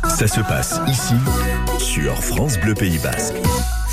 Ça 0.07 0.27
se 0.27 0.41
passe 0.41 0.79
ici, 0.87 1.15
sur 1.79 2.23
France 2.23 2.59
Bleu 2.59 2.75
Pays 2.75 2.99
Basque. 2.99 3.33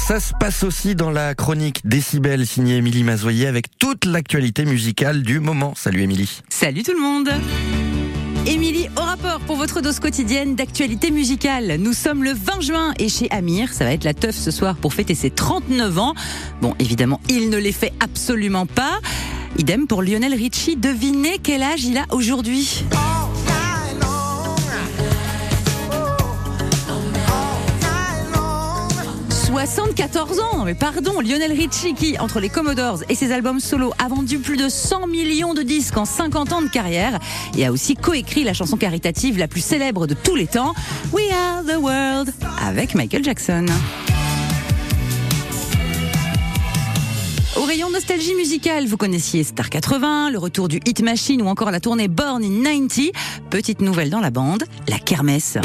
Ça 0.04 0.18
se 0.18 0.32
passe 0.34 0.64
aussi 0.64 0.96
dans 0.96 1.12
la 1.12 1.36
chronique 1.36 1.80
Décibel 1.84 2.44
signée 2.44 2.78
Émilie 2.78 3.04
Mazoyer 3.04 3.46
avec 3.46 3.66
toute 3.78 4.04
l'actualité 4.04 4.64
musicale 4.64 5.22
du 5.22 5.38
moment. 5.38 5.74
Salut 5.76 6.02
Émilie. 6.02 6.42
Salut 6.48 6.82
tout 6.82 6.92
le 6.92 7.00
monde 7.00 7.30
Émilie, 8.44 8.88
au 8.96 9.00
rapport 9.00 9.38
pour 9.46 9.54
votre 9.54 9.80
dose 9.80 10.00
quotidienne 10.00 10.56
d'actualité 10.56 11.12
musicale. 11.12 11.76
Nous 11.78 11.92
sommes 11.92 12.24
le 12.24 12.32
20 12.32 12.60
juin 12.60 12.94
et 12.98 13.08
chez 13.08 13.30
Amir, 13.30 13.72
ça 13.72 13.84
va 13.84 13.92
être 13.92 14.02
la 14.02 14.12
teuf 14.12 14.34
ce 14.34 14.50
soir 14.50 14.74
pour 14.74 14.92
fêter 14.92 15.14
ses 15.14 15.30
39 15.30 15.98
ans. 15.98 16.14
Bon, 16.60 16.74
évidemment, 16.80 17.20
il 17.28 17.48
ne 17.48 17.56
les 17.56 17.72
fait 17.72 17.92
absolument 18.00 18.66
pas. 18.66 18.98
Idem 19.56 19.86
pour 19.86 20.02
Lionel 20.02 20.34
Richie. 20.34 20.76
Devinez 20.76 21.38
quel 21.40 21.62
âge 21.62 21.84
il 21.84 21.96
a 21.96 22.06
aujourd'hui? 22.10 22.84
74 29.64 30.40
ans, 30.40 30.64
mais 30.64 30.74
pardon, 30.74 31.20
Lionel 31.20 31.52
Richie 31.52 31.94
qui, 31.94 32.18
entre 32.18 32.40
les 32.40 32.48
Commodores 32.48 33.04
et 33.08 33.14
ses 33.14 33.30
albums 33.30 33.60
solo, 33.60 33.92
a 33.96 34.08
vendu 34.08 34.40
plus 34.40 34.56
de 34.56 34.68
100 34.68 35.06
millions 35.06 35.54
de 35.54 35.62
disques 35.62 35.96
en 35.96 36.04
50 36.04 36.52
ans 36.52 36.62
de 36.62 36.68
carrière 36.68 37.20
et 37.56 37.64
a 37.64 37.70
aussi 37.70 37.94
coécrit 37.94 38.42
la 38.42 38.54
chanson 38.54 38.76
caritative 38.76 39.38
la 39.38 39.46
plus 39.46 39.60
célèbre 39.60 40.08
de 40.08 40.14
tous 40.14 40.34
les 40.34 40.48
temps, 40.48 40.74
We 41.12 41.26
Are 41.30 41.62
the 41.62 41.76
World, 41.80 42.34
avec 42.66 42.96
Michael 42.96 43.22
Jackson. 43.22 43.66
Au 47.54 47.62
rayon 47.62 47.88
nostalgie 47.88 48.34
musicale, 48.34 48.86
vous 48.86 48.96
connaissiez 48.96 49.44
Star 49.44 49.70
80, 49.70 50.30
le 50.30 50.38
retour 50.38 50.66
du 50.66 50.80
Hit 50.84 51.02
Machine 51.02 51.40
ou 51.40 51.46
encore 51.46 51.70
la 51.70 51.78
tournée 51.78 52.08
Born 52.08 52.42
in 52.42 52.64
90. 52.64 53.12
Petite 53.48 53.80
nouvelle 53.80 54.10
dans 54.10 54.20
la 54.20 54.30
bande, 54.30 54.64
la 54.88 54.98
kermesse. 54.98 55.58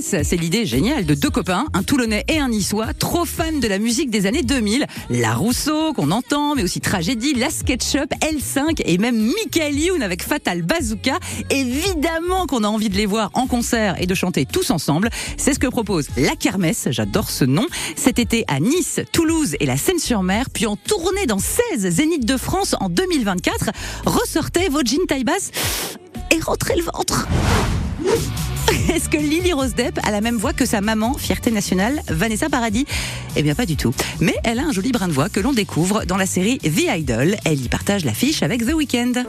C'est 0.00 0.36
l'idée 0.36 0.64
géniale 0.64 1.06
de 1.06 1.14
deux 1.14 1.30
copains, 1.30 1.66
un 1.74 1.82
Toulonnais 1.82 2.24
et 2.28 2.38
un 2.38 2.50
Niçois, 2.50 2.94
trop 2.94 3.24
fans 3.24 3.58
de 3.60 3.66
la 3.66 3.78
musique 3.78 4.10
des 4.10 4.26
années 4.26 4.42
2000. 4.42 4.86
La 5.10 5.34
Rousseau, 5.34 5.92
qu'on 5.92 6.12
entend, 6.12 6.54
mais 6.54 6.62
aussi 6.62 6.80
Tragédie, 6.80 7.34
La 7.34 7.50
SketchUp, 7.50 8.12
L5 8.20 8.80
et 8.84 8.96
même 8.96 9.16
Michael 9.16 9.76
Youn 9.76 10.02
avec 10.02 10.22
Fatal 10.22 10.62
Bazooka. 10.62 11.18
Évidemment 11.50 12.46
qu'on 12.46 12.62
a 12.62 12.68
envie 12.68 12.90
de 12.90 12.96
les 12.96 13.06
voir 13.06 13.30
en 13.34 13.46
concert 13.46 14.00
et 14.00 14.06
de 14.06 14.14
chanter 14.14 14.46
tous 14.46 14.70
ensemble. 14.70 15.10
C'est 15.36 15.52
ce 15.52 15.58
que 15.58 15.66
propose 15.66 16.08
La 16.16 16.36
Kermesse, 16.36 16.88
j'adore 16.90 17.28
ce 17.28 17.44
nom, 17.44 17.66
cet 17.96 18.20
été 18.20 18.44
à 18.46 18.60
Nice, 18.60 19.00
Toulouse 19.12 19.56
et 19.58 19.66
la 19.66 19.76
Seine-sur-Mer, 19.76 20.50
puis 20.50 20.66
en 20.66 20.76
tournée 20.76 21.26
dans 21.26 21.40
16 21.40 21.88
Zéniths 21.88 22.24
de 22.24 22.36
France 22.36 22.76
en 22.78 22.88
2024. 22.88 23.70
Ressortez 24.06 24.68
vos 24.68 24.84
jeans 24.84 25.06
taille 25.08 25.24
basse 25.24 25.50
et 26.30 26.40
rentrez 26.40 26.76
le 26.76 26.84
ventre. 26.84 27.26
Est-ce 28.94 29.08
que 29.08 29.16
Lily 29.16 29.52
Rose 29.52 29.74
Depp 29.74 29.98
a 30.02 30.10
la 30.10 30.20
même 30.20 30.36
voix 30.36 30.52
que 30.52 30.66
sa 30.66 30.80
maman, 30.80 31.14
fierté 31.14 31.50
nationale, 31.50 32.02
Vanessa 32.08 32.48
Paradis? 32.48 32.86
Eh 33.36 33.42
bien 33.42 33.54
pas 33.54 33.66
du 33.66 33.76
tout. 33.76 33.94
Mais 34.20 34.34
elle 34.44 34.58
a 34.58 34.62
un 34.62 34.72
joli 34.72 34.92
brin 34.92 35.08
de 35.08 35.12
voix 35.12 35.28
que 35.28 35.40
l'on 35.40 35.52
découvre 35.52 36.04
dans 36.04 36.16
la 36.16 36.26
série 36.26 36.58
The 36.58 36.96
Idol. 36.98 37.36
Elle 37.44 37.64
y 37.64 37.68
partage 37.68 38.04
l'affiche 38.04 38.42
avec 38.42 38.66
The 38.66 38.74
Weeknd. 38.74 39.24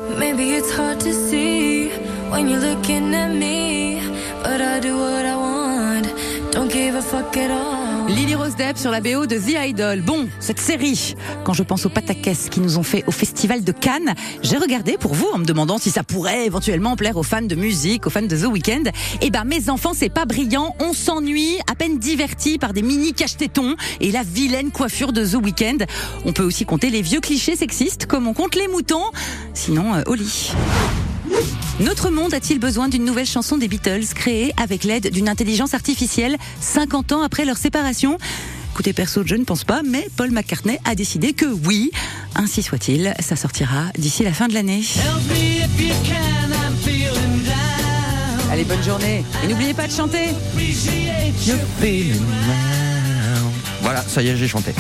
Lily 8.09 8.33
Rose 8.33 8.55
Depp 8.55 8.75
sur 8.75 8.89
la 8.89 9.01
BO 9.01 9.27
de 9.27 9.37
The 9.37 9.67
Idol. 9.67 10.01
Bon, 10.01 10.27
cette 10.39 10.59
série, 10.59 11.15
quand 11.43 11.53
je 11.53 11.61
pense 11.61 11.85
aux 11.85 11.89
pataquès 11.89 12.49
qui 12.49 12.59
nous 12.59 12.79
ont 12.79 12.83
fait 12.83 13.03
au 13.05 13.11
Festival 13.11 13.63
de 13.63 13.71
Cannes, 13.71 14.15
j'ai 14.41 14.57
regardé 14.57 14.97
pour 14.97 15.13
vous 15.13 15.27
en 15.31 15.37
me 15.37 15.45
demandant 15.45 15.77
si 15.77 15.91
ça 15.91 16.01
pourrait 16.01 16.47
éventuellement 16.47 16.95
plaire 16.95 17.17
aux 17.17 17.23
fans 17.23 17.43
de 17.43 17.53
musique, 17.53 18.07
aux 18.07 18.09
fans 18.09 18.23
de 18.23 18.35
The 18.35 18.47
Weeknd. 18.47 18.89
Eh 19.21 19.29
ben, 19.29 19.43
mes 19.43 19.69
enfants, 19.69 19.91
c'est 19.93 20.09
pas 20.09 20.25
brillant. 20.25 20.75
On 20.79 20.93
s'ennuie, 20.93 21.59
à 21.71 21.75
peine 21.75 21.99
divertis 21.99 22.57
par 22.57 22.73
des 22.73 22.81
mini 22.81 23.13
cache-tétons 23.13 23.75
et 24.01 24.11
la 24.11 24.23
vilaine 24.23 24.71
coiffure 24.71 25.13
de 25.13 25.23
The 25.23 25.35
Weeknd. 25.35 25.85
On 26.25 26.33
peut 26.33 26.43
aussi 26.43 26.65
compter 26.65 26.89
les 26.89 27.03
vieux 27.03 27.19
clichés 27.19 27.55
sexistes 27.55 28.07
comme 28.07 28.27
on 28.27 28.33
compte 28.33 28.55
les 28.55 28.67
moutons. 28.67 29.05
Sinon, 29.53 29.93
euh, 29.93 30.01
au 30.07 30.15
lit. 30.15 30.51
Notre 31.79 32.09
monde 32.09 32.33
a-t-il 32.33 32.59
besoin 32.59 32.89
d'une 32.89 33.05
nouvelle 33.05 33.25
chanson 33.25 33.57
des 33.57 33.69
Beatles 33.69 34.05
créée 34.13 34.53
avec 34.61 34.83
l'aide 34.83 35.11
d'une 35.11 35.29
intelligence 35.29 35.73
artificielle 35.73 36.37
50 36.59 37.13
ans 37.13 37.21
après 37.21 37.45
leur 37.45 37.55
séparation? 37.55 38.17
Écoutez, 38.73 38.91
perso, 38.91 39.23
je 39.25 39.35
ne 39.35 39.45
pense 39.45 39.63
pas, 39.63 39.81
mais 39.85 40.09
Paul 40.17 40.31
McCartney 40.31 40.77
a 40.83 40.93
décidé 40.93 41.31
que 41.31 41.45
oui. 41.45 41.91
Ainsi 42.35 42.63
soit-il, 42.63 43.13
ça 43.19 43.37
sortira 43.37 43.85
d'ici 43.97 44.23
la 44.23 44.33
fin 44.33 44.49
de 44.49 44.53
l'année. 44.53 44.83
Allez, 48.51 48.65
bonne 48.65 48.83
journée. 48.83 49.23
Et 49.43 49.47
n'oubliez 49.47 49.73
pas 49.73 49.87
de 49.87 49.93
chanter. 49.93 50.29
Voilà, 53.81 54.01
ça 54.01 54.21
y 54.21 54.27
est, 54.27 54.35
j'ai 54.35 54.49
chanté. 54.49 54.73